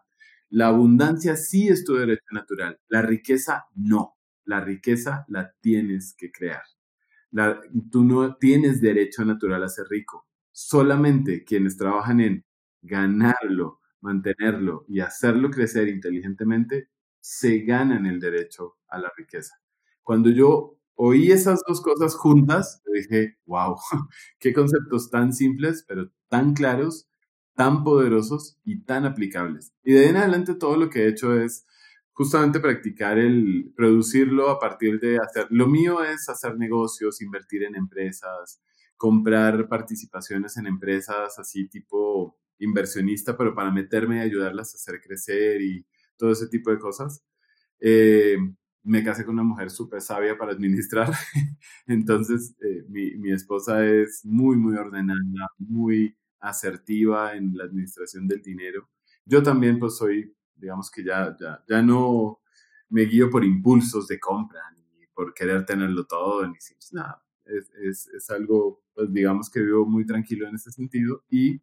[0.51, 4.16] La abundancia sí es tu derecho natural, la riqueza no.
[4.45, 6.62] La riqueza la tienes que crear.
[7.90, 10.26] tú no tienes derecho natural a ser rico.
[10.51, 12.45] Solamente quienes trabajan en
[12.82, 16.90] ganarlo, mantenerlo y hacerlo crecer inteligentemente,
[17.20, 19.55] se ganan el derecho a la riqueza.
[20.03, 23.76] Cuando yo oí esas dos cosas juntas, dije, wow,
[24.38, 27.09] qué conceptos tan simples, pero tan claros
[27.55, 29.72] tan poderosos y tan aplicables.
[29.85, 31.66] Y de ahí en adelante todo lo que he hecho es
[32.12, 37.74] justamente practicar el producirlo a partir de hacer, lo mío es hacer negocios, invertir en
[37.74, 38.61] empresas,
[38.97, 45.61] comprar participaciones en empresas así tipo inversionista, pero para meterme y ayudarlas a hacer crecer
[45.62, 45.85] y
[46.16, 47.24] todo ese tipo de cosas.
[47.80, 48.39] Eh,
[48.85, 51.11] me casé con una mujer súper sabia para administrar,
[51.87, 55.18] entonces eh, mi, mi esposa es muy, muy ordenada,
[55.59, 58.90] muy asertiva en la administración del dinero.
[59.24, 62.40] Yo también pues soy, digamos que ya, ya, ya no
[62.90, 67.24] me guío por impulsos de compra, ni por querer tenerlo todo, ni pues, nada.
[67.45, 71.61] Es, es, es, algo, pues digamos que vivo muy tranquilo en ese sentido y,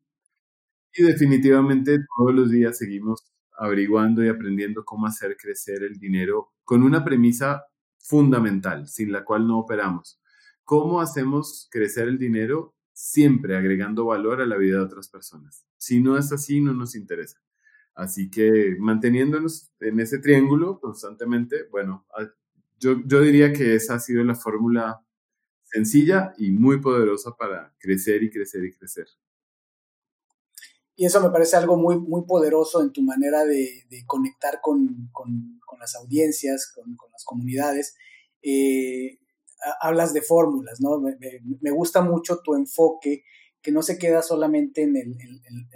[0.93, 6.84] y definitivamente todos los días seguimos averiguando y aprendiendo cómo hacer crecer el dinero con
[6.84, 7.63] una premisa
[7.97, 10.21] fundamental, sin la cual no operamos.
[10.63, 15.66] ¿Cómo hacemos crecer el dinero siempre agregando valor a la vida de otras personas.
[15.78, 17.41] Si no es así, no nos interesa.
[17.95, 22.28] Así que manteniéndonos en ese triángulo constantemente, bueno, ah,
[22.78, 25.02] yo, yo diría que esa ha sido la fórmula
[25.64, 29.08] sencilla y muy poderosa para crecer y crecer y crecer.
[30.97, 35.62] Y eso me parece algo muy, muy poderoso en tu manera de, conectar con, con,
[35.80, 37.95] las audiencias, con, las comunidades.
[38.41, 39.20] Eh,
[39.82, 40.99] hablas de fórmulas, ¿no?
[40.99, 43.24] Me, gusta mucho tu enfoque,
[43.62, 44.93] que no se queda solamente en,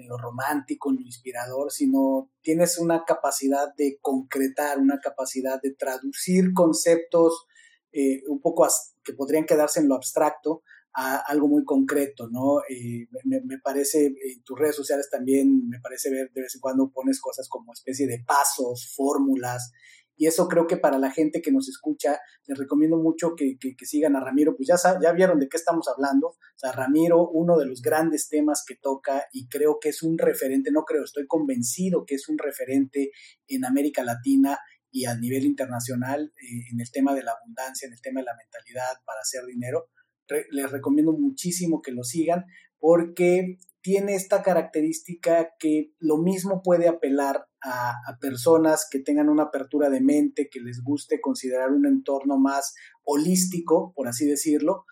[0.07, 6.53] lo romántico, en lo inspirador, sino tienes una capacidad de concretar, una capacidad de traducir
[6.53, 7.45] conceptos
[7.91, 8.67] eh, un poco
[9.03, 10.63] que podrían quedarse en lo abstracto
[10.95, 12.59] a algo muy concreto, ¿no?
[12.69, 16.61] Eh, me, me, parece, en tus redes sociales también me parece ver de vez en
[16.61, 19.71] cuando pones cosas como especie de pasos, fórmulas,
[20.15, 24.15] y eso creo que para la gente que nos escucha, les recomiendo mucho que, sigan
[24.15, 26.27] a Ramiro, pues ya, ya vieron de qué estamos hablando.
[26.27, 30.17] O sea, Ramiro, uno de los grandes temas que toca y creo que es un
[30.17, 33.11] referente, no creo, estoy convencido que es un referente
[33.47, 34.59] en América Latina
[34.91, 38.25] y a nivel internacional eh, en el tema de la abundancia, en el tema de
[38.25, 39.89] la mentalidad para hacer dinero.
[40.51, 42.45] les recomiendo muchísimo que lo sigan
[42.79, 49.89] porque tiene esta característica que lo mismo puede apelar a, personas que tengan una apertura
[49.89, 52.73] de mente, que les guste considerar un entorno más
[53.03, 54.85] holístico, por así decirlo,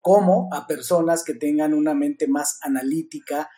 [0.00, 3.50] como a personas que tengan una mente más analítica,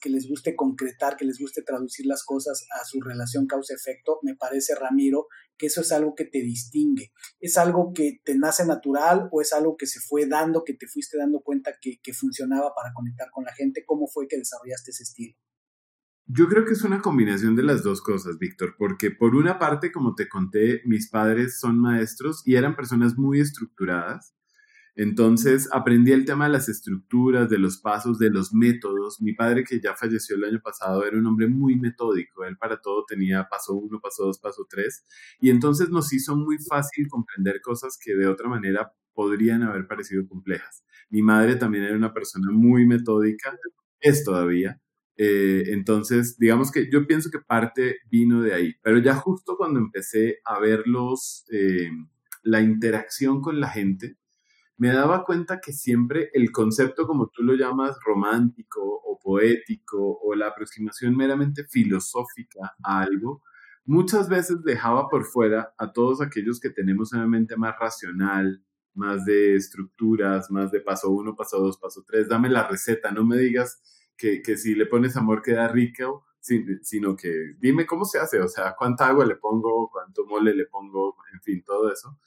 [0.00, 4.36] que les, guste concretar, que les guste traducir las cosas a su relación causa-efecto, me
[4.36, 7.12] parece, Ramiro, que eso es algo que te distingue.
[7.40, 10.86] ¿Es algo que te nace natural o es algo que se fue dando, que te
[10.86, 13.84] fuiste dando cuenta que funcionaba para conectar con la gente?
[13.86, 15.34] ¿Cómo fue que desarrollaste ese estilo?
[16.26, 19.92] Yo creo que es una combinación de las dos cosas, Víctor, porque por una parte,
[19.92, 24.34] como te conté, mis padres son maestros y eran personas muy estructuradas
[24.96, 29.20] entonces aprendí el tema de las estructuras, de los pasos, de los métodos.
[29.20, 32.44] Mi padre, que ya falleció el año pasado, era un hombre muy metódico.
[32.44, 35.04] Él para todo tenía paso uno, paso dos, paso tres.
[35.40, 40.26] Y entonces nos hizo muy fácil comprender cosas que de otra manera podrían haber parecido
[40.28, 40.84] complejas.
[41.10, 43.56] Mi madre también era una persona muy metódica,
[44.00, 44.80] es todavía,
[45.16, 49.78] Eh, entonces, digamos que yo pienso que parte vino de ahí, pero ya justo cuando
[49.78, 51.88] empecé a ver los, eh,
[52.42, 54.16] la interacción con la gente,
[54.76, 60.34] me daba cuenta que siempre el concepto, como tú lo llamas, romántico o poético o
[60.34, 63.42] la aproximación meramente filosófica a algo,
[63.84, 68.62] muchas veces dejaba por fuera a todos aquellos que tenemos una mente más racional,
[68.94, 72.28] más de estructuras, más de paso uno, paso dos, paso tres.
[72.28, 73.80] Dame la receta, no me digas
[74.16, 76.24] que, que si le pones amor queda rico,
[76.82, 80.66] sino que dime cómo se hace, o sea, cuánta agua le pongo, cuánto mole le
[80.66, 82.18] pongo, en fin, todo eso.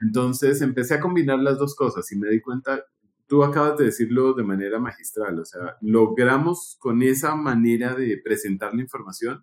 [0.00, 2.84] Entonces empecé a combinar las dos cosas y me di cuenta,
[3.26, 8.72] tú acabas de decirlo de manera magistral, o sea, logramos con esa manera de presentar
[8.74, 9.42] la información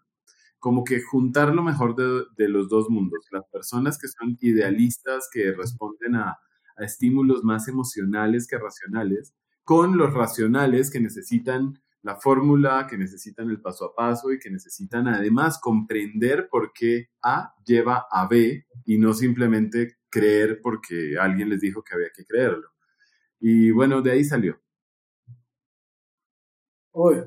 [0.60, 5.28] como que juntar lo mejor de, de los dos mundos, las personas que son idealistas,
[5.30, 6.38] que responden a,
[6.78, 9.34] a estímulos más emocionales que racionales,
[9.66, 14.52] con los racionales que necesitan la fórmula, que necesitan el paso a paso y que
[14.52, 21.50] necesitan además comprender por qué A lleva a B y no simplemente creer porque alguien
[21.50, 22.70] les dijo que había que creerlo.
[23.40, 24.62] Y bueno, de ahí salió.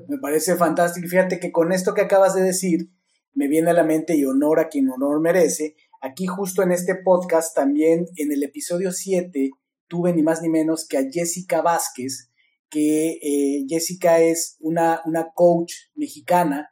[0.07, 1.07] Me parece fantástico.
[1.07, 2.89] Fíjate que con esto que acabas de decir,
[3.33, 5.75] me viene a la mente y honor a quien honor merece.
[6.01, 9.49] Aquí justo en este podcast, también en el episodio 7,
[9.87, 12.31] tuve ni más ni menos que a Jessica Vázquez,
[12.69, 16.69] que eh, Jessica es una, una coach mexicana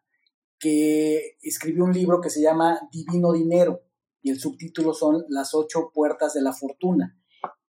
[0.60, 3.82] que escribió un libro que se llama Divino Dinero
[4.22, 7.16] y el subtítulo son Las ocho puertas de la fortuna.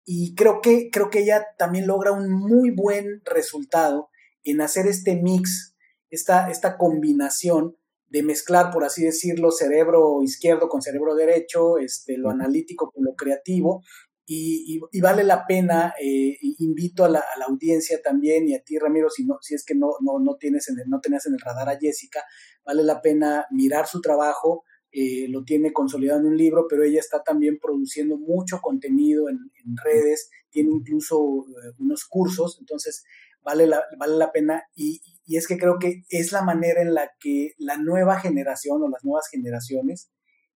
[0.05, 4.09] Y creo que, creo que ella también logra un muy buen resultado
[4.43, 5.75] en hacer este mix,
[6.09, 12.29] esta, esta combinación de mezclar, por así decirlo, cerebro izquierdo con cerebro derecho, este, lo
[12.29, 13.81] analítico con lo creativo,
[14.25, 19.25] y, vale la pena, eh, invito a la, audiencia también y a ti, Ramiro, si,
[19.25, 21.69] no, si es que no, no, no, tienes en el, no tenías en el radar
[21.69, 22.23] a Jessica,
[22.65, 26.99] vale la pena mirar su trabajo, eh, lo tiene consolidado en un libro, pero ella
[26.99, 29.39] está también produciendo mucho contenido en,
[29.83, 33.03] redes, tiene incluso eh, unos cursos, entonces
[33.41, 36.93] vale la, vale la pena y, y, es que creo que es la manera en
[36.93, 40.11] la que la nueva generación o las nuevas generaciones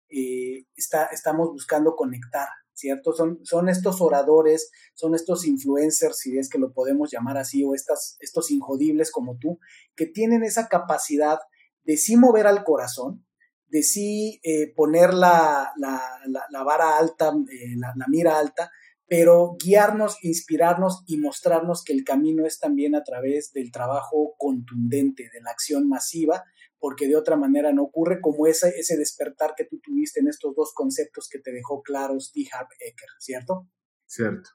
[0.09, 2.47] está, estamos buscando conectar
[2.77, 3.12] ¿cierto?
[3.14, 7.74] Son, son estos oradores, son estos influencers, si es que lo podemos llamar así, o
[7.74, 9.59] estas, estos injodibles como tú,
[9.97, 11.39] que tienen esa capacidad
[11.85, 13.24] de sí mover al corazón,
[13.68, 18.70] de sí eh, poner la, la, vara alta, eh, la, mira alta,
[19.09, 25.31] pero guiarnos, inspirarnos y mostrarnos que el camino es también a través del trabajo contundente,
[25.33, 26.45] de la acción masiva
[26.79, 30.55] porque de otra manera no ocurre, como ese, ese despertar que tú tuviste en estos
[30.55, 32.47] dos conceptos que te dejó claros T.
[32.53, 33.68] Harp Ecker, ¿cierto?
[34.07, 34.51] Cierto.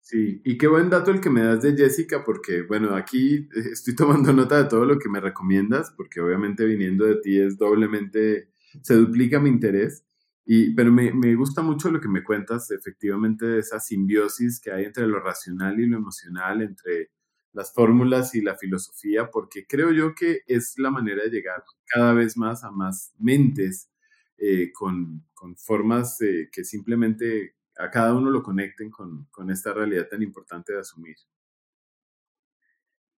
[0.00, 3.94] Sí, y qué buen dato el que me das de Jessica, porque bueno, aquí estoy
[3.94, 8.50] tomando nota de todo lo que me recomiendas, porque obviamente viniendo de ti es doblemente,
[8.82, 10.06] se duplica mi interés,
[10.46, 14.72] y, pero me, me gusta mucho lo que me cuentas, efectivamente, de esa simbiosis que
[14.72, 17.10] hay entre lo racional y lo emocional, entre
[17.52, 22.12] las fórmulas y la filosofía, porque creo yo que es la manera de llegar cada
[22.12, 23.88] vez más a más mentes
[24.36, 25.24] eh, con,
[25.56, 30.80] formas eh, que simplemente a cada uno lo conecten con, esta realidad tan importante de
[30.80, 31.16] asumir.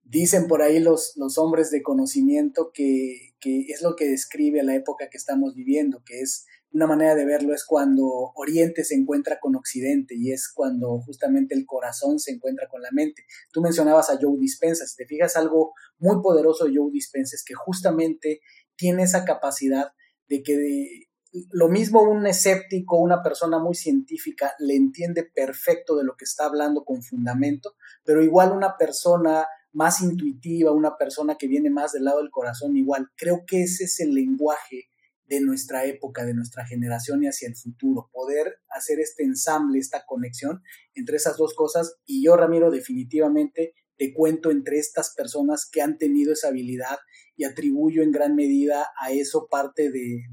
[0.03, 4.75] Dicen por ahí los, los hombres de conocimiento que, que es lo que describe la
[4.75, 8.05] época que estamos viviendo, que es una manera de verlo es cuando
[8.35, 12.89] Oriente se encuentra con Occidente y es cuando justamente el corazón se encuentra con la
[12.91, 13.25] mente.
[13.51, 17.43] Tú mencionabas a Joe Dispenza, si te fijas algo muy poderoso de Joe Dispenza es
[17.43, 18.41] que justamente
[18.75, 19.91] tiene esa capacidad
[20.27, 21.07] de que
[21.51, 26.45] lo mismo un escéptico, una persona muy científica le entiende perfecto de lo que está
[26.45, 32.05] hablando con fundamento, pero igual una persona más intuitiva, una persona que viene más del
[32.05, 33.09] lado del corazón, igual.
[33.15, 34.89] Creo que ese es el lenguaje
[35.29, 40.03] de nuestra época, de nuestra generación y hacia el futuro, poder hacer este ensamble, esta
[40.07, 40.63] conexión
[40.95, 41.97] entre esas dos cosas.
[42.05, 46.97] Y yo, Ramiro, definitivamente te cuento entre estas personas que han tenido esa habilidad
[47.35, 50.23] y atribuyo en gran medida a eso parte de,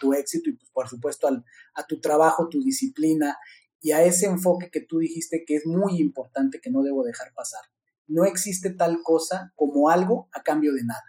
[0.00, 3.36] tu éxito y pues, por supuesto a tu trabajo, tu disciplina
[3.80, 7.32] y a ese enfoque que tú dijiste que es muy importante que no debo dejar
[7.34, 7.62] pasar.
[8.08, 11.04] No existe tal cosa como algo a cambio de nada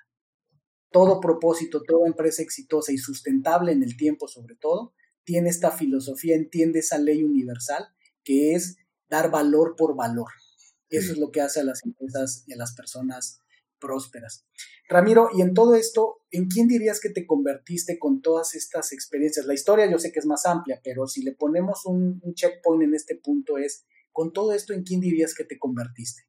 [0.92, 6.36] todo propósito, toda empresa exitosa y sustentable en el tiempo sobre todo, tiene esta filosofía,
[6.36, 7.88] entiende esa ley universal
[8.24, 8.78] que es
[9.10, 10.32] dar valor por valor.
[10.90, 13.40] Eso es lo que hace a las empresas y a las personas
[13.80, 14.46] prósperas.
[14.90, 19.46] Ramiro, y en todo esto, ¿en quién dirías que te convertiste con todas estas experiencias?
[19.46, 22.84] La historia yo sé que es más amplia, pero si le ponemos un, un checkpoint
[22.84, 26.24] en este punto es, con todo esto, ¿en quién dirías que te convertiste?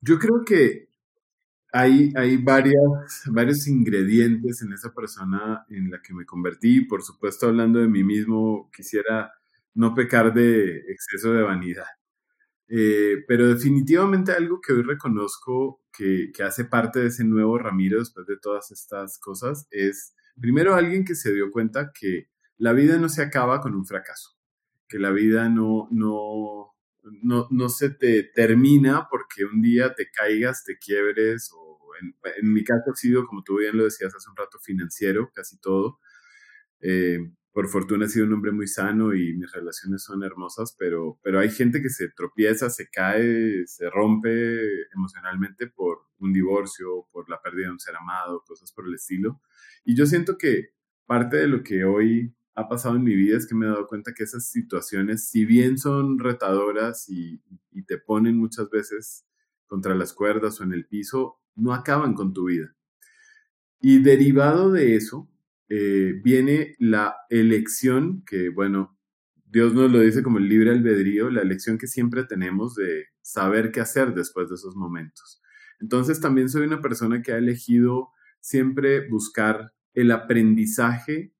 [0.00, 0.89] Yo creo que
[1.72, 6.82] hay, hay varias, varios ingredientes en esa persona en la que me convertí.
[6.82, 9.32] Por supuesto, hablando de mí mismo, quisiera
[9.74, 11.86] no pecar de exceso de vanidad.
[12.68, 17.98] Eh, pero definitivamente algo que hoy reconozco que, que, hace parte de ese nuevo Ramiro
[17.98, 22.96] después de todas estas cosas es, primero, alguien que se dio cuenta que la vida
[22.98, 24.38] no se acaba con un fracaso,
[24.86, 26.69] que la vida no, no,
[27.22, 32.64] no, no se te termina porque un día te caigas, te quiebres, o en, mi
[32.64, 35.98] caso ha sido, como tú bien lo decías hace un rato, financiero, casi todo.
[36.80, 37.18] Eh,
[37.52, 41.40] por fortuna he sido un hombre muy sano y mis relaciones son hermosas, pero, pero
[41.40, 47.40] hay gente que se tropieza, se cae, se rompe emocionalmente por un divorcio, por la
[47.42, 49.40] pérdida de un ser amado, cosas por el estilo.
[49.84, 50.74] Y yo siento que
[51.06, 53.86] parte de lo que hoy ha pasado en mi vida es que me he dado
[53.86, 57.40] cuenta que esas situaciones, si bien son retadoras y,
[57.86, 59.26] te ponen muchas veces
[59.66, 62.76] contra las cuerdas o en el piso, no acaban con tu vida.
[63.80, 65.28] Y derivado de eso,
[65.68, 68.96] eh, viene la elección, que bueno,
[69.46, 73.72] Dios nos lo dice como el libre albedrío, la elección que siempre tenemos de saber
[73.72, 75.42] qué hacer después de esos momentos.
[75.80, 81.32] Entonces también soy una persona que ha elegido siempre buscar el aprendizaje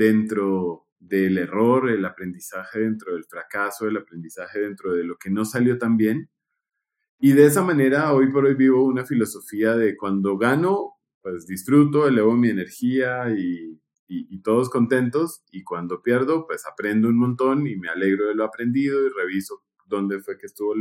[0.00, 5.44] dentro del error, el aprendizaje dentro del fracaso, el aprendizaje dentro de lo que no
[5.44, 6.30] salió tan bien.
[7.18, 12.08] Y de esa manera, hoy por hoy vivo una filosofía de cuando gano, pues disfruto,
[12.08, 13.78] elevo mi energía y,
[14.42, 15.42] todos contentos.
[15.52, 19.62] Y cuando pierdo, pues aprendo un montón y me alegro de lo aprendido y reviso
[19.84, 20.74] dónde fue que estuvo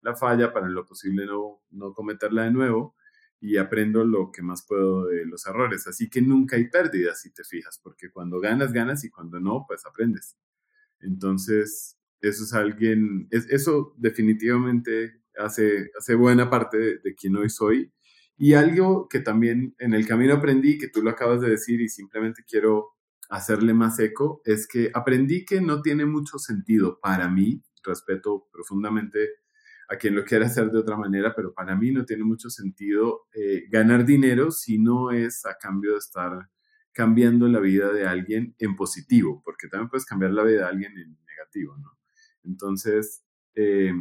[0.00, 2.96] la falla para en lo posible no, no cometerla de nuevo
[3.44, 5.86] y aprendo lo que más puedo de los errores.
[5.86, 9.66] Así que nunca hay pérdidas si te fijas, porque cuando ganas, ganas y cuando no,
[9.68, 10.38] pues aprendes.
[11.00, 17.50] Entonces, eso es alguien, es, eso definitivamente hace, hace buena parte de, de quien hoy
[17.50, 17.92] soy.
[18.38, 21.90] Y algo que también en el camino aprendí, que tú lo acabas de decir y
[21.90, 22.94] simplemente quiero
[23.28, 29.43] hacerle más eco, es que aprendí que no tiene mucho sentido para mí, respeto profundamente
[29.88, 33.26] a quien lo quiera hacer de otra manera, pero para mí no tiene mucho sentido
[33.34, 36.48] eh, ganar dinero si no es a cambio de estar
[36.92, 40.96] cambiando la vida de alguien en positivo, porque también puedes cambiar la vida de alguien
[40.96, 41.76] en negativo.
[42.44, 43.24] Entonces,
[43.54, 43.92] eh,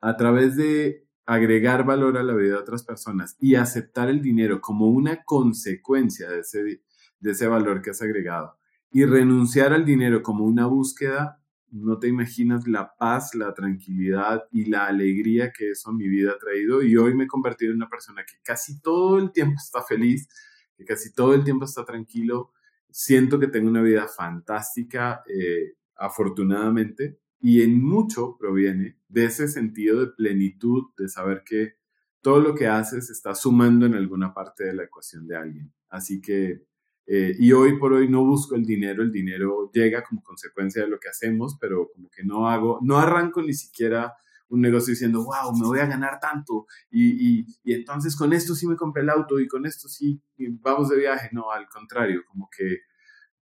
[0.00, 4.60] a través de agregar valor a la vida de otras personas y aceptar el dinero
[4.60, 6.82] como una consecuencia de ese,
[7.20, 8.58] de ese valor que has agregado
[8.90, 14.66] y renunciar al dinero como una búsqueda, no te imaginas la paz, la tranquilidad y
[14.66, 16.82] la alegría que eso a mi vida ha traído.
[16.82, 20.28] Y hoy me he convertido en una persona que casi todo el tiempo está feliz,
[20.76, 22.52] que casi todo el tiempo está tranquilo.
[22.90, 30.00] Siento que tengo una vida fantástica, eh, afortunadamente, y en mucho proviene de ese sentido
[30.00, 31.74] de plenitud, de saber que
[32.20, 35.72] todo lo que haces está sumando en alguna parte de la ecuación de alguien.
[35.88, 36.67] Así que
[37.10, 40.88] eh, y hoy por hoy no busco el dinero, el dinero llega como consecuencia de
[40.88, 44.12] lo que hacemos, pero como que no hago, no arranco ni siquiera
[44.50, 48.66] un negocio diciendo, wow, me voy a ganar tanto y, y, entonces con esto sí
[48.66, 50.22] me compré el auto y con esto sí
[50.60, 51.30] vamos de viaje.
[51.32, 52.80] No, al contrario, como que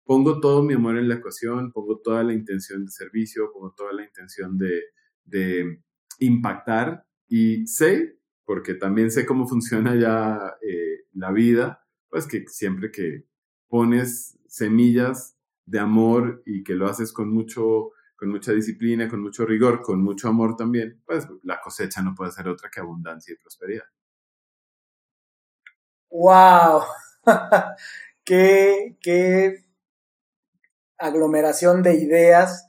[0.05, 3.95] pongo todo mi amor en la ecuación, pongo toda la intención de servicio, pongo toda
[3.95, 4.83] la intención de,
[5.25, 5.83] de
[6.19, 12.91] impactar y sé, porque también sé cómo funciona ya eh, la vida, pues que siempre
[12.91, 13.25] que
[13.75, 19.45] pones semillas de amor y que lo haces con mucho con mucha disciplina, con mucho
[19.45, 23.37] rigor, con mucho amor también, pues la cosecha no puede ser otra que abundancia y
[23.37, 23.83] prosperidad.
[26.09, 26.83] ¡Wow!
[28.25, 29.65] qué, qué
[30.97, 32.69] aglomeración de ideas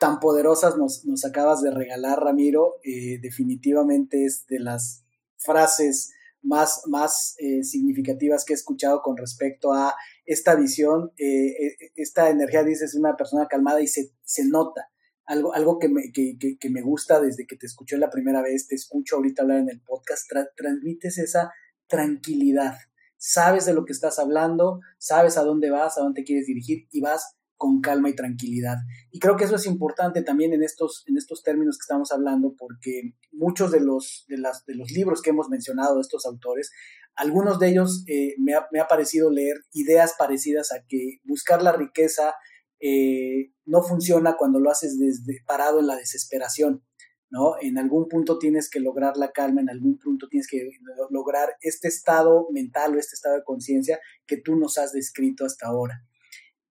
[0.00, 2.80] tan poderosas nos, nos acabas de regalar, Ramiro.
[2.82, 5.04] Eh, definitivamente es de las
[5.36, 6.12] frases
[6.42, 11.12] más, más eh, significativas que he escuchado con respecto a esta visión.
[11.16, 14.88] Eh, eh, esta energía, dices, es una persona calmada y se, se nota.
[15.24, 18.66] Algo, algo que, me, que, que, me gusta desde que te escuché la primera vez,
[18.66, 21.52] te escucho ahorita hablar en el podcast, transmites esa
[21.86, 22.74] tranquilidad.
[23.16, 27.00] Sabes de lo que estás hablando, sabes a dónde vas, a dónde quieres dirigir y
[27.00, 28.78] vas con calma y tranquilidad.
[29.12, 32.56] Y creo que eso es importante también en estos, en estos términos que estamos hablando,
[32.58, 36.72] porque muchos de los, de, las, de los libros que hemos mencionado de estos autores,
[37.14, 41.62] algunos de ellos eh, me, ha, me, ha, parecido leer ideas parecidas a que buscar
[41.62, 42.34] la riqueza
[42.80, 46.82] eh, no funciona cuando lo haces desde, parado en la desesperación.
[47.30, 47.54] ¿no?
[47.60, 50.68] En algún punto tienes que lograr la calma, en algún punto tienes que
[51.10, 55.68] lograr este estado mental o este estado de conciencia que tú nos has descrito hasta
[55.68, 56.04] ahora.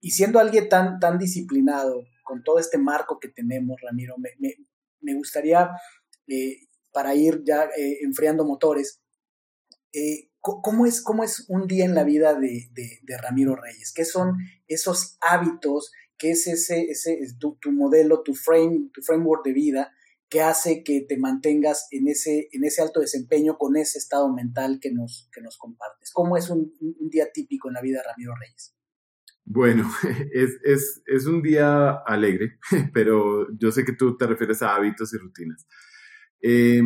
[0.02, 4.30] Y siendo alguien tan, tan disciplinado, con todo este marco que tenemos, Ramiro, me,
[5.02, 5.72] me, gustaría,
[6.28, 9.02] eh, para ir ya eh, enfriando motores,
[9.92, 12.70] Eh, ¿cómo, es, ¿Cómo es un día en la vida de,
[13.20, 13.92] Ramiro Reyes?
[13.92, 14.38] ¿Qué son
[14.68, 15.92] esos hábitos?
[16.18, 19.92] ¿Qué es ese, ese tu, modelo, tu, frame, tu framework de vida
[20.30, 24.80] que hace que te mantengas en ese, en ese alto desempeño con ese estado mental
[24.80, 26.12] que nos, que nos compartes?
[26.14, 26.72] ¿Cómo es un,
[27.10, 28.76] día típico en la vida de Ramiro Reyes?
[29.52, 29.90] Bueno,
[30.32, 32.60] es, un día alegre,
[32.94, 35.68] pero yo sé que tú te refieres a hábitos y rutinas.
[36.40, 36.84] Eh,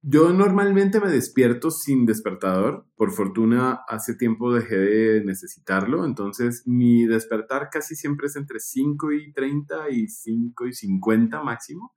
[0.00, 2.86] yo normalmente me despierto sin despertador.
[2.94, 6.04] Por fortuna, hace tiempo dejé de necesitarlo.
[6.04, 11.92] Entonces, mi despertar casi siempre es entre 5 y 30 y 5 y 50 máximo.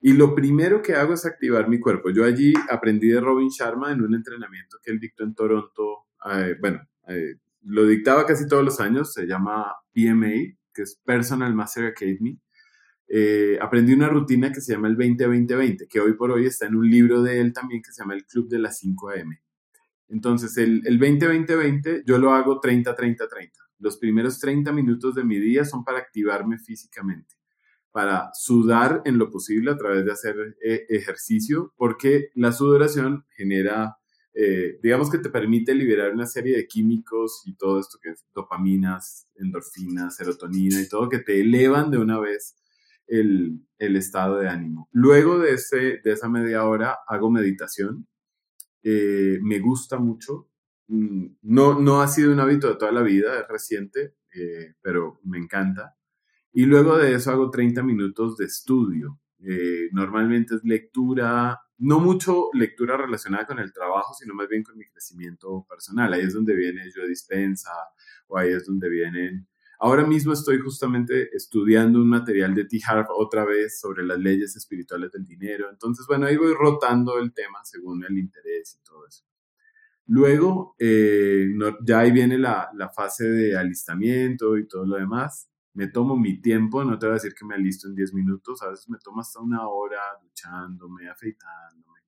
[0.00, 2.10] Y lo primero que hago es activar mi cuerpo.
[2.10, 6.06] Yo allí aprendí de Robin Sharma en un entrenamiento que él dictó en Toronto.
[6.32, 9.12] Eh, bueno, eh, lo dictaba casi todos los años.
[9.12, 12.38] Se llama PMA, que es Personal Master Academy.
[13.08, 16.76] Eh, aprendí una rutina que se llama el 20-20-20, que hoy por hoy está en
[16.76, 19.38] un libro de él también que se llama el Club de las 5 AM.
[20.08, 23.50] Entonces, el, el 20-20-20 yo lo hago 30-30-30.
[23.78, 27.40] Los primeros 30 minutos de mi día son para activarme físicamente
[27.92, 33.96] para sudar en lo posible a través de hacer eh, ejercicio, porque la sudoración genera,
[34.34, 38.24] eh, digamos que te permite liberar una serie de químicos y todo esto que es
[38.34, 42.56] dopaminas, endorfinas, serotonina y todo, que te elevan de una vez
[43.06, 44.88] el, estado de ánimo.
[44.92, 48.06] Luego de, ese, de esa media hora hago meditación.
[48.82, 50.48] Eh, me gusta mucho.
[50.88, 54.14] Mm, no, no ha sido un hábito de toda la vida, es reciente,
[54.80, 55.96] pero me encanta.
[56.52, 59.20] Y luego de eso hago 30 minutos de estudio.
[59.42, 64.76] Eh, normalmente es lectura, no mucho lectura relacionada con el trabajo, sino más bien con
[64.76, 66.12] mi crecimiento personal.
[66.12, 67.70] Ahí es donde viene yo dispensa
[68.28, 69.48] o ahí es donde vienen...
[69.82, 72.78] Ahora mismo estoy justamente estudiando un material de T.
[73.16, 75.70] Otra vez sobre las leyes espirituales del dinero.
[75.70, 79.24] Entonces, bueno, ahí voy rotando el tema según el interés y todo eso.
[80.06, 81.48] Luego, eh,
[81.82, 86.84] ya ahí viene la fase de alistamiento y todo lo demás me tomo mi tiempo,
[86.84, 89.20] no te voy a decir que me alisto en 10 minutos, a veces me tomo
[89.20, 92.00] hasta una hora duchándome, afeitándome,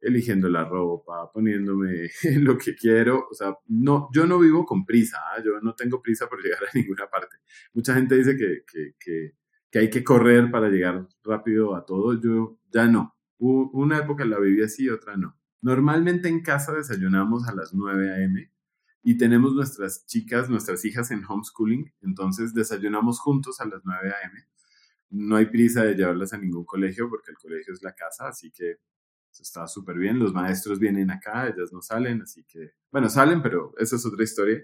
[0.00, 2.10] eligiendo la ropa, poniéndome
[2.40, 5.42] lo que quiero, o sea, no, yo no vivo con prisa, ¿ah?
[5.42, 7.36] yo no tengo prisa por llegar a ninguna parte.
[7.72, 9.32] Mucha gente dice que, que, que,
[9.70, 13.14] que hay que correr para llegar rápido a todo, yo ya no.
[13.38, 15.38] Una época la viví así, otra no.
[15.60, 18.55] Normalmente en casa desayunamos a las 9 a.m
[19.08, 24.44] y tenemos nuestras chicas, nuestras hijas en homeschooling, entonces desayunamos juntos a las 9 a.m.
[25.10, 28.50] No hay prisa de llevarlas a ningún colegio porque el colegio es la casa, así
[28.50, 28.78] que
[29.30, 30.18] está súper bien.
[30.18, 34.24] Los maestros vienen acá, ellas no salen, así que, bueno, salen, pero esa es otra
[34.24, 34.60] historia.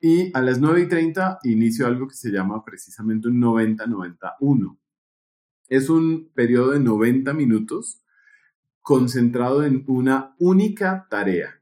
[0.00, 4.78] Y a las 9 y 30 inicio algo que se llama precisamente un 90-91.
[5.68, 8.02] Es un periodo de 90 minutos
[8.80, 11.59] concentrado en una única tarea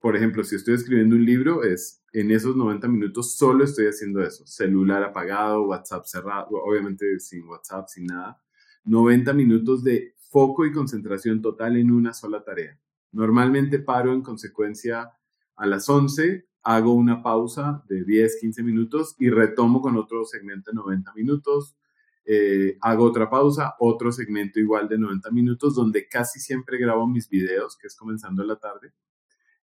[0.00, 4.22] por ejemplo, si estoy escribiendo un libro, es en esos 90 minutos solo estoy haciendo
[4.22, 4.46] eso.
[4.46, 8.42] Celular apagado, WhatsApp cerrado, obviamente sin WhatsApp, sin nada.
[8.84, 12.78] 90 minutos de foco y concentración total en una sola tarea.
[13.12, 15.10] Normalmente paro en consecuencia
[15.56, 20.70] a las 11, hago una pausa de 10, 15 minutos y retomo con otro segmento
[20.70, 21.76] de 90 minutos.
[22.24, 27.28] Eh, hago otra pausa, otro segmento igual de 90 minutos, donde casi siempre grabo mis
[27.28, 28.94] videos, que es comenzando la tarde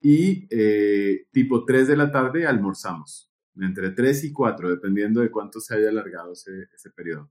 [0.01, 5.61] y eh, tipo 3 de la tarde almorzamos, entre 3 y 4, dependiendo de cuánto
[5.61, 7.31] se haya alargado ese, ese periodo.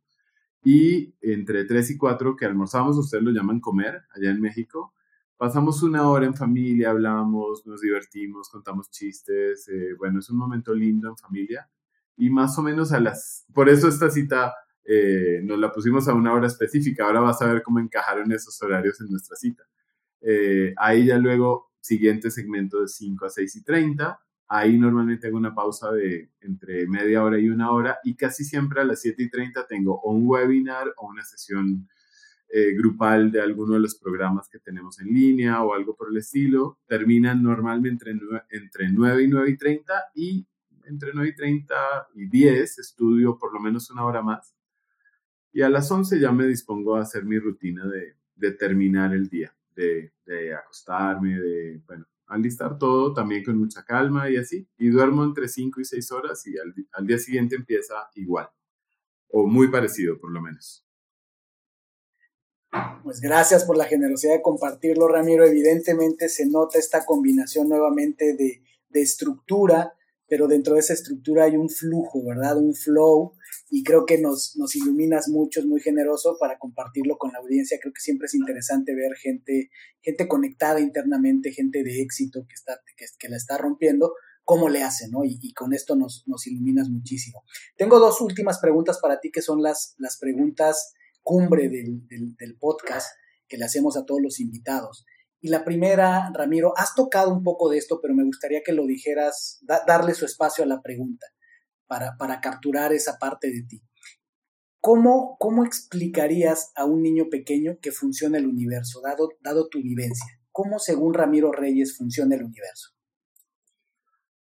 [0.64, 4.94] Y entre 3 y 4 que almorzamos, ustedes lo llaman comer allá en México,
[5.38, 10.74] pasamos una hora en familia, hablamos, nos divertimos, contamos chistes, eh, bueno, es un momento
[10.74, 11.68] lindo en familia.
[12.18, 16.14] Y más o menos a las, por eso esta cita eh, nos la pusimos a
[16.14, 19.64] una hora específica, ahora vas a ver cómo encajaron esos horarios en nuestra cita.
[20.78, 24.19] ahí ya luego siguiente segmento de 5 a 6 y 30.
[24.47, 28.81] Ahí normalmente tengo una pausa de entre media hora y una hora y casi siempre
[28.81, 31.88] a las 7 y 30 tengo un webinar o una sesión
[32.49, 36.18] eh, grupal de alguno de los programas que tenemos en línea o algo por el
[36.18, 36.80] estilo.
[36.88, 40.47] Terminan normalmente entre 9, entre 9 y 9 y 30 y
[40.85, 41.76] entre 9 y 30
[42.15, 44.56] y 10 estudio por lo menos una hora más.
[45.51, 49.30] Y a las 11 ya me dispongo a hacer mi rutina de, de terminar el
[49.30, 49.53] día
[50.26, 54.68] de, acostarme, de, bueno, alistar todo también con mucha calma y así.
[54.77, 58.49] Y duermo entre 5 y 6 horas y al, día siguiente empieza igual,
[59.30, 60.85] o muy parecido por lo menos.
[63.03, 65.43] Pues gracias por la generosidad de compartirlo, Ramiro.
[65.43, 69.95] Evidentemente se nota esta combinación nuevamente de, de estructura,
[70.30, 72.57] pero dentro de esa estructura hay un flujo, ¿verdad?
[72.57, 73.34] Un flow
[73.72, 77.80] y creo que nos, iluminas mucho, es muy generoso para compartirlo con la audiencia.
[77.81, 79.69] Creo que siempre es interesante ver gente,
[80.01, 85.07] gente conectada internamente, gente de éxito que, está, que, la está rompiendo, cómo le hace,
[85.10, 85.23] ¿no?
[85.23, 87.43] Y, con esto nos, iluminas muchísimo.
[87.76, 93.07] Tengo dos últimas preguntas para ti que son las, las preguntas cumbre del, del podcast
[93.47, 95.06] que le hacemos a todos los invitados.
[95.41, 98.86] Y la primera, Ramiro, has tocado un poco de esto, pero me gustaría que lo
[98.86, 101.28] dijeras, darle su espacio a la pregunta
[101.88, 103.82] para, para capturar esa parte de ti.
[104.82, 110.40] ¿Cómo, ¿Cómo, explicarías a un niño pequeño que funciona el universo, dado, dado tu vivencia?
[110.52, 112.91] ¿Cómo, según Ramiro Reyes, funciona el universo?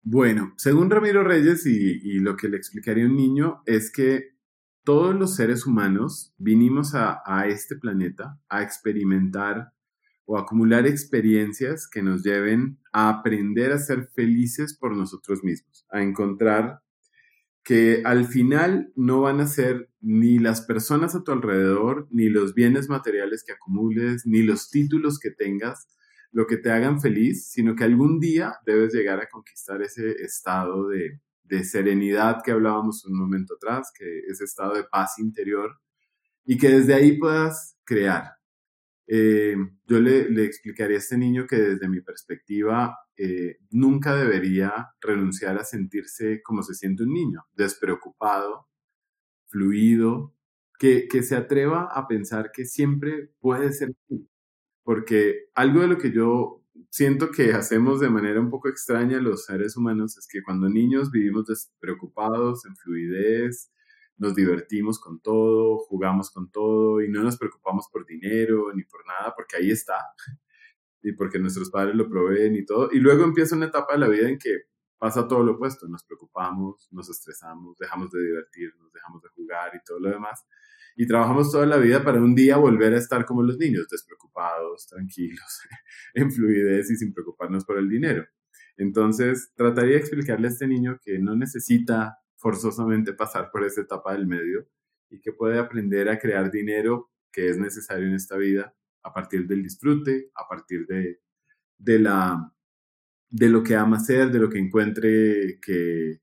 [0.02, 4.36] Bueno, según Ramiro Reyes, y, lo que le explicaría a un niño es que
[4.84, 9.74] todos los seres humanos vinimos a, a este planeta a experimentar
[10.26, 16.02] o acumular experiencias que nos lleven a aprender a ser felices por nosotros mismos, a
[16.02, 16.82] encontrar
[17.66, 22.54] que al final no van a ser ni las personas a tu alrededor, ni los
[22.54, 25.88] bienes materiales que acumules, ni los títulos que tengas,
[26.32, 30.88] lo que te hagan feliz, sino que algún día debes llegar a conquistar ese estado
[30.90, 31.20] de,
[31.64, 35.72] serenidad que hablábamos un momento atrás, que ese estado de paz interior,
[36.46, 38.35] y que desde ahí puedas crear,
[39.08, 39.56] eh,
[39.86, 45.58] yo le, le, explicaría a este niño que desde mi perspectiva eh, nunca debería renunciar
[45.58, 48.68] a sentirse como se siente un niño, despreocupado,
[49.48, 50.34] fluido,
[50.80, 53.94] que, que se atreva a pensar que siempre puede ser
[54.84, 59.46] Porque algo de lo que yo siento que hacemos de manera un poco extraña los
[59.46, 63.72] seres humanos es que cuando niños vivimos despreocupados, en fluidez,
[64.18, 69.06] nos divertimos con todo, jugamos con todo y no nos preocupamos por dinero ni por
[69.06, 69.98] nada, porque ahí está,
[71.02, 72.90] y porque nuestros padres lo proveen y todo.
[72.92, 74.64] Y luego empieza una etapa de la vida en que
[74.98, 79.84] pasa todo lo opuesto, nos preocupamos, nos estresamos, dejamos de divertirnos, dejamos de jugar y
[79.86, 80.46] todo lo demás.
[80.96, 84.88] Y trabajamos toda la vida para un día volver a estar como los niños, despreocupados,
[84.88, 85.60] tranquilos,
[86.14, 88.26] en fluidez y sin preocuparnos por el dinero.
[88.78, 94.14] Entonces, trataría de explicarle a este niño que no necesita forzosamente pasar por esa etapa
[94.14, 94.68] del medio
[95.10, 99.48] y que puede aprender a crear dinero que es necesario en esta vida a partir
[99.48, 101.22] del disfrute, a partir de,
[101.80, 102.54] de, la,
[103.32, 106.22] de lo que ama hacer, de lo que encuentre que,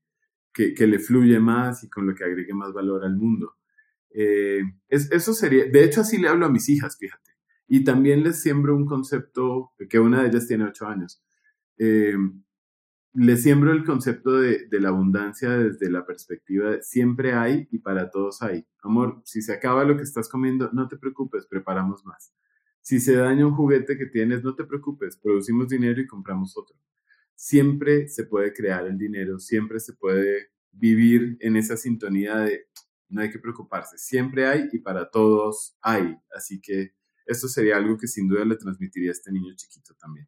[0.53, 3.57] que, le fluye más y con lo que agregue más valor al mundo.
[4.11, 7.31] Eh, es, eso sería, de hecho así le hablo a mis hijas, fíjate.
[7.67, 11.21] Y también les siembro un concepto, que una de ellas tiene ocho años.
[11.77, 12.15] Eh,
[13.13, 18.09] le siembro el concepto de, la abundancia desde la perspectiva de siempre hay y para
[18.09, 18.65] todos hay.
[18.81, 22.33] Amor, si se acaba lo que estás comiendo, no te preocupes, preparamos más.
[22.81, 26.75] Si se daña un juguete que tienes, no te preocupes, producimos dinero y compramos otro.
[27.35, 32.67] Siempre se puede crear el dinero, siempre se puede vivir en esa sintonía de
[33.09, 36.17] no hay que preocuparse, siempre hay y para todos hay.
[36.35, 36.95] Así que
[37.27, 40.27] esto sería algo que sin duda le transmitiría a este niño chiquito también.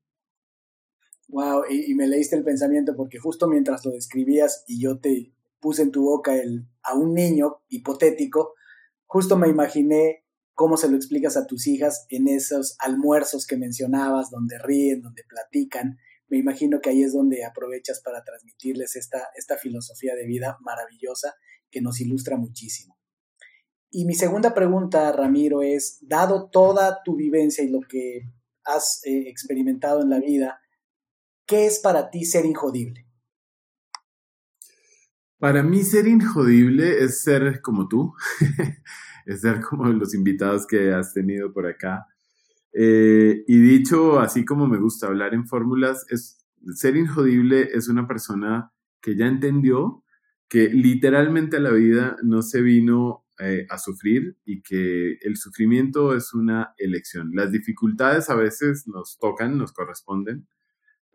[1.28, 5.82] Wow, y, me leíste el pensamiento porque justo mientras lo describías y yo te puse
[5.82, 8.54] en tu boca el, a un niño hipotético,
[9.06, 10.24] justo me imaginé
[10.54, 15.24] cómo se lo explicas a tus hijas en esos almuerzos que mencionabas, donde ríen, donde
[15.28, 15.98] platican.
[16.28, 21.36] Me imagino que ahí es donde aprovechas para transmitirles esta, esta filosofía de vida maravillosa
[21.70, 22.98] que nos ilustra muchísimo.
[23.92, 28.24] Y mi segunda pregunta, Ramiro, es, dado toda tu vivencia y lo que
[28.64, 30.60] has eh, experimentado en la vida,
[31.48, 33.06] ¿Qué es para ti ser injodible?
[35.38, 38.14] Para mí ser injodible es ser como tú,
[39.26, 42.08] es ser como los invitados que has tenido por acá.
[42.74, 46.44] Eh, y dicho así como me gusta hablar en fórmulas, es,
[46.74, 50.04] ser injodible es una persona que ya entendió
[50.50, 56.34] que literalmente la vida no se vino eh, a sufrir y que el sufrimiento es
[56.34, 57.32] una elección.
[57.34, 60.48] Las dificultades a veces nos tocan, nos corresponden,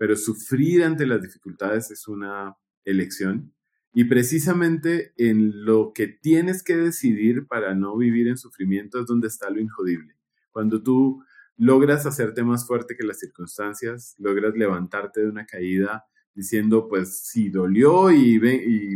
[0.01, 2.57] pero sufrir ante las dificultades es una
[2.87, 3.53] elección.
[3.93, 9.29] Y precisamente en lo que tienes que decidir para no vivir en sufrimiento es donde
[9.29, 10.17] está lo injodible.
[10.53, 11.23] Cuando tú
[11.59, 17.51] logras hacerte más fuerte que las circunstancias, logras levantarte de una caída diciendo, pues sí,
[17.51, 18.41] dolió y,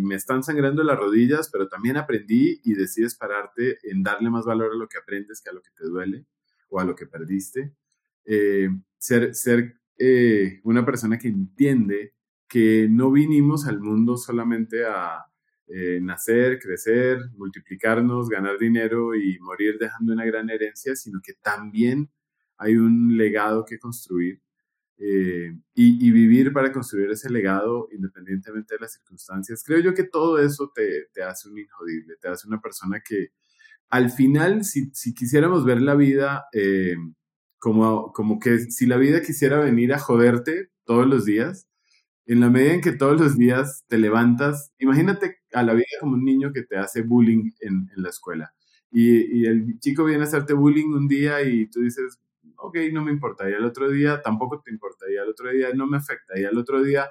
[0.00, 4.72] me están sangrando las rodillas, pero también aprendí y decides pararte en darle más valor
[4.72, 6.24] a lo que aprendes que a lo que te duele
[6.70, 7.74] o a lo que perdiste.
[8.24, 12.14] Eh, ser, ser eh, una persona que entiende
[12.48, 15.24] que no vinimos al mundo solamente a
[15.66, 22.10] eh, nacer, crecer, multiplicarnos, ganar dinero y morir dejando una gran herencia, sino que también
[22.58, 24.40] hay un legado que construir.
[24.98, 29.62] eh, y, vivir para construir ese legado independientemente de las circunstancias.
[29.66, 33.30] Creo yo que todo eso te, hace un injodible, te hace una persona que
[33.90, 36.96] al final, si, si quisiéramos ver la vida eh,
[37.64, 41.66] como, como que si la vida quisiera venir a joderte todos los días,
[42.26, 46.12] en la medida en que todos los días te levantas, imagínate a la vida como
[46.12, 48.54] un niño que te hace bullying en, en la escuela.
[48.90, 52.20] Y, y, el chico viene a hacerte bullying un día y tú dices,
[52.58, 53.48] ok, no me importa.
[53.48, 55.06] Y al otro día tampoco te importa.
[55.10, 56.38] Y al otro día no me afecta.
[56.38, 57.08] Y al otro día,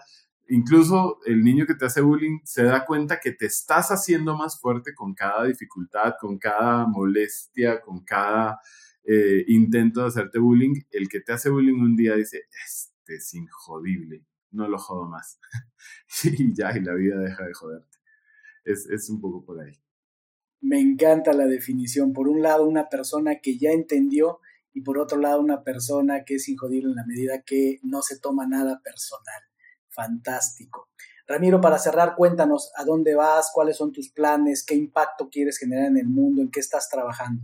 [0.49, 4.61] incluso el niño que te hace bullying se da cuenta que te estás haciendo más
[4.61, 8.59] fuerte con cada dificultad, con cada molestia, con cada
[9.05, 10.81] eh, intento de hacerte bullying.
[10.91, 15.39] El que te hace bullying un día dice, este es injodible, no lo jodo más.
[16.23, 17.97] y ya, y la vida deja de joderte.
[18.63, 19.73] Es, es un poco por ahí.
[20.61, 22.13] Me encanta la definición.
[22.13, 24.39] Por un lado, una persona que ya entendió
[24.73, 28.19] y por otro lado una persona que es injodible en la medida que no se
[28.19, 29.41] toma nada personal.
[29.89, 30.89] Fantástico.
[31.27, 35.85] Ramiro, para cerrar, cuéntanos a dónde vas, cuáles son tus planes, qué impacto quieres generar
[35.85, 37.43] en el mundo, en qué estás trabajando.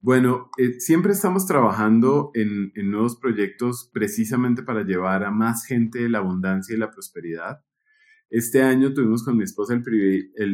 [0.00, 6.08] Bueno, eh, siempre estamos trabajando en, en, nuevos proyectos precisamente para llevar a más gente
[6.08, 7.64] la abundancia y la prosperidad.
[8.30, 9.82] Este año tuvimos con mi esposa el,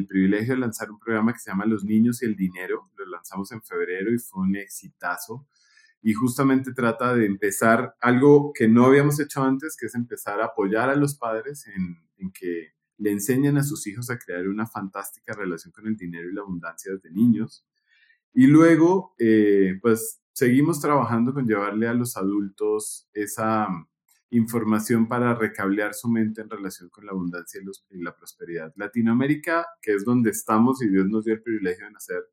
[0.07, 2.91] privilegio de lanzar un programa que se llama Los Niños y el Dinero.
[2.97, 5.49] Lo lanzamos en febrero y fue un exitazo
[6.01, 10.47] y justamente trata de empezar algo que no habíamos hecho antes, que es empezar a
[10.47, 15.33] apoyar a los padres en, que le enseñen a sus hijos a crear una fantástica
[15.33, 17.67] relación con el dinero y la abundancia desde niños.
[18.35, 23.69] Y luego, eh, pues seguimos trabajando con llevarle a los adultos esa
[24.31, 28.73] información para recablear su mente en relación con la abundancia y, y la prosperidad.
[28.77, 32.25] Latinoamérica, que es donde estamos y Dios nos dio el privilegio de nacer,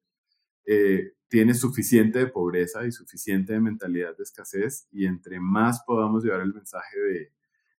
[0.65, 6.23] eh, tiene suficiente de pobreza y suficiente de mentalidad de escasez y entre más podamos
[6.23, 7.31] llevar el mensaje de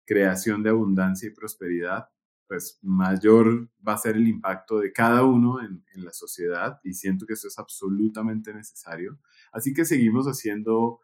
[0.04, 2.08] creación de abundancia y prosperidad,
[2.46, 7.26] pues mayor va a ser el impacto de cada uno en, la sociedad y siento
[7.26, 9.18] que eso es absolutamente necesario.
[9.52, 11.00] Así que seguimos haciendo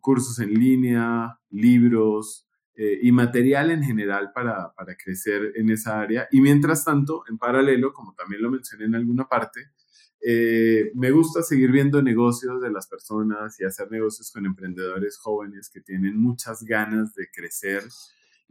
[0.00, 6.26] cursos en línea, libros eh, y material en general para, para crecer en esa área.
[6.32, 9.70] Y mientras tanto, en paralelo, como también lo mencioné en alguna parte,
[10.24, 15.68] eh, me gusta seguir viendo negocios de las personas y hacer negocios con emprendedores jóvenes
[15.68, 17.82] que tienen muchas ganas de crecer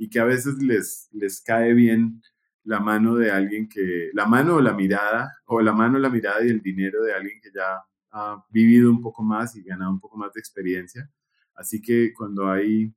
[0.01, 2.23] y que a veces les, les cae bien
[2.63, 6.43] la mano de alguien que, la mano o la mirada, o la mano, la mirada
[6.43, 9.99] y el dinero de alguien que ya ha vivido un poco más y ganado un
[9.99, 11.07] poco más de experiencia.
[11.53, 12.91] Así que cuando hay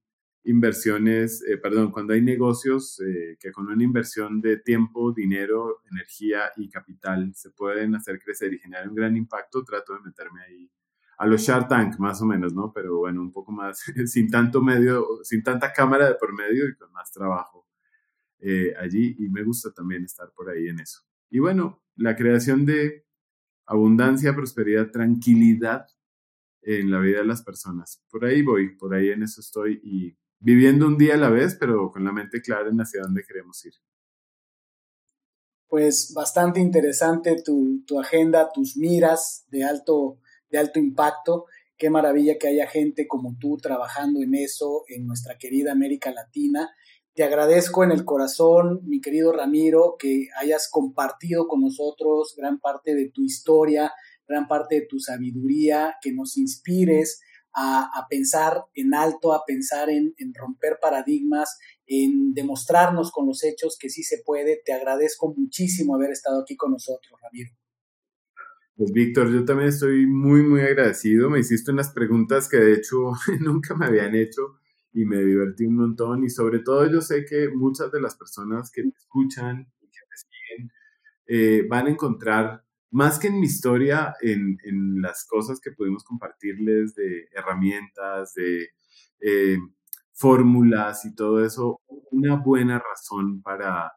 [0.45, 6.53] inversiones, eh, perdón, cuando hay negocios eh, que con una inversión de tiempo, dinero, energía
[6.57, 10.71] y capital se pueden hacer crecer y generar un gran impacto, trato de meterme ahí
[11.17, 12.73] a los Shark Tank, más o menos, ¿no?
[12.73, 16.75] Pero bueno, un poco más, sin tanto medio, sin tanta cámara de por medio y
[16.75, 17.67] con más trabajo
[18.41, 19.17] eh, allí.
[19.19, 21.03] Y me gusta también estar por ahí en eso.
[21.31, 23.07] Y bueno, la creación de
[23.67, 25.87] abundancia, prosperidad, tranquilidad
[26.63, 28.03] en la vida de las personas.
[28.11, 31.57] Por ahí voy, por ahí en eso estoy y viviendo un día a la vez,
[31.59, 33.75] pero con la mente clara en hacia dónde queremos ir.
[35.69, 40.21] Pues bastante interesante tu, tu agenda, tus miras de alto,
[40.55, 41.47] de alto impacto.
[41.77, 46.71] Qué maravilla que haya gente como tú trabajando en eso en nuestra querida América Latina.
[47.13, 52.95] Te agradezco en el corazón, mi querido Ramiro, que hayas compartido con nosotros gran parte
[52.95, 53.93] de tu historia,
[54.29, 57.21] gran parte de tu sabiduría, que nos inspires
[57.53, 63.91] a, pensar en alto, a pensar en, romper paradigmas, en demostrarnos con los hechos que
[63.91, 64.61] sí se puede.
[64.65, 67.51] Te agradezco muchísimo haber estado aquí con nosotros, Ramiro.
[68.77, 71.31] Pues Víctor, yo también estoy muy, muy agradecido.
[71.31, 74.59] Me hiciste unas preguntas que de hecho nunca me habían hecho
[74.93, 76.25] y me divertí un montón.
[76.25, 79.99] Y sobre todo yo sé que muchas de las personas que me escuchan y que
[80.11, 80.73] me siguen
[81.27, 86.05] eh, van a encontrar más que en mi historia, en, en las cosas que pudimos
[86.05, 88.71] compartirles de herramientas, de
[89.21, 89.59] eh,
[90.13, 91.81] fórmulas y todo eso,
[92.13, 93.93] una buena razón para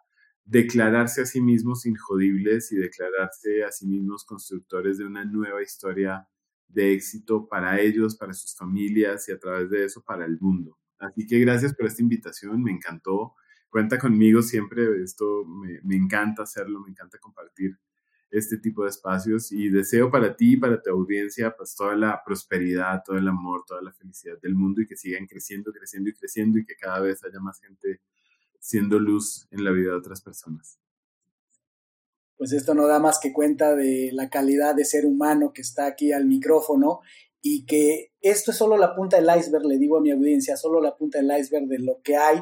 [0.48, 6.26] declararse a sí mismos injodibles y declararse a sí mismos constructores de una nueva historia
[6.70, 10.78] de éxito para ellos, para sus familias y a través de eso para el mundo.
[11.00, 13.36] Así que gracias por esta invitación, me encantó.
[13.70, 17.78] Cuenta conmigo siempre, esto me, me encanta hacerlo, me encanta compartir
[18.32, 22.22] este tipo de espacios y deseo para ti y para tu audiencia pues toda la
[22.26, 26.14] prosperidad, todo el amor, toda la felicidad del mundo y que sigan creciendo, creciendo y
[26.14, 28.02] creciendo y que cada vez haya más gente
[28.60, 30.80] siendo luz en la vida de otras personas.
[32.38, 35.88] Pues esto no da más que cuenta de la calidad de ser humano que está
[35.88, 37.00] aquí al micrófono
[37.42, 40.82] y que esto es solo la punta del iceberg, le digo a mi audiencia, solo
[40.82, 42.38] la punta del iceberg de lo que hay,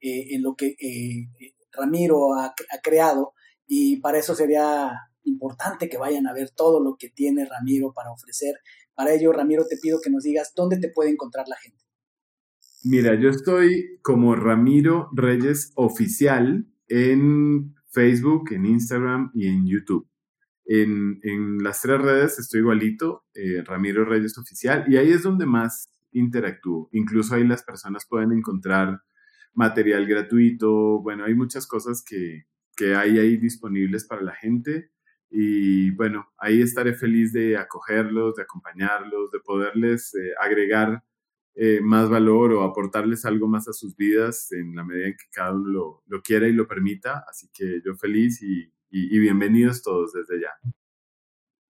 [0.00, 1.28] eh, en lo que eh,
[1.72, 3.34] Ramiro ha, creado
[3.66, 4.90] y para eso sería
[5.24, 8.56] importante que vayan a ver todo lo que tiene Ramiro para ofrecer.
[8.94, 11.85] Para ello, Ramiro, te pido que nos digas dónde te puede encontrar la gente.
[12.88, 20.08] Mira, yo estoy como Ramiro Reyes Oficial en Facebook, en Instagram y en YouTube.
[20.64, 21.18] En,
[21.64, 26.88] las tres redes estoy igualito, eh, Ramiro Reyes Oficial, y ahí es donde más interactúo.
[26.92, 29.00] Incluso ahí las personas pueden encontrar
[29.52, 32.44] material gratuito, bueno, hay muchas cosas que,
[32.94, 34.92] hay ahí disponibles para la gente.
[35.28, 41.02] Y bueno, ahí estaré feliz de acogerlos, de acompañarlos, de poderles eh, agregar
[41.58, 45.24] eh, más valor o aportarles algo más a sus vidas en la medida en que
[45.32, 47.24] cada uno lo, quiera y lo permita.
[47.26, 50.50] Así que yo feliz y, y, bienvenidos todos desde ya.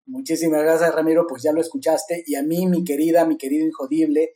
[0.06, 1.26] Muchísimas gracias, Ramiro.
[1.28, 2.24] Pues ya lo escuchaste.
[2.26, 4.30] Y a mí, mi querida, mi querido Injodible,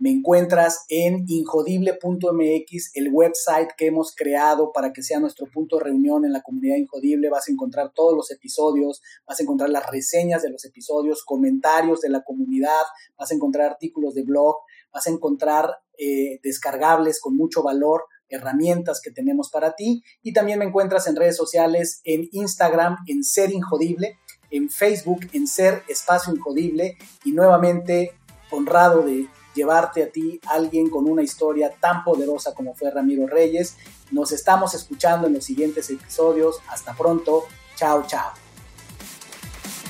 [0.00, 5.84] me encuentras en injodible.mx, el website que hemos creado para que sea nuestro punto de
[5.84, 7.30] reunión en la comunidad Injodible.
[7.30, 12.00] Vas a encontrar todos los episodios, vas a encontrar las reseñas de los episodios, comentarios
[12.00, 12.84] de la comunidad,
[13.16, 14.58] vas a encontrar artículos de blog,
[14.92, 20.02] vas a encontrar eh, descargables con mucho valor, herramientas que tenemos para ti.
[20.22, 24.18] Y también me encuentras en redes sociales, en Instagram, en Ser Injodible,
[24.50, 26.96] en Facebook, en Ser Espacio Injodible.
[27.24, 28.12] Y nuevamente,
[28.50, 33.76] honrado de llevarte a ti alguien con una historia tan poderosa como fue Ramiro Reyes.
[34.10, 36.60] Nos estamos escuchando en los siguientes episodios.
[36.68, 37.44] Hasta pronto.
[37.76, 38.47] Chao, chao.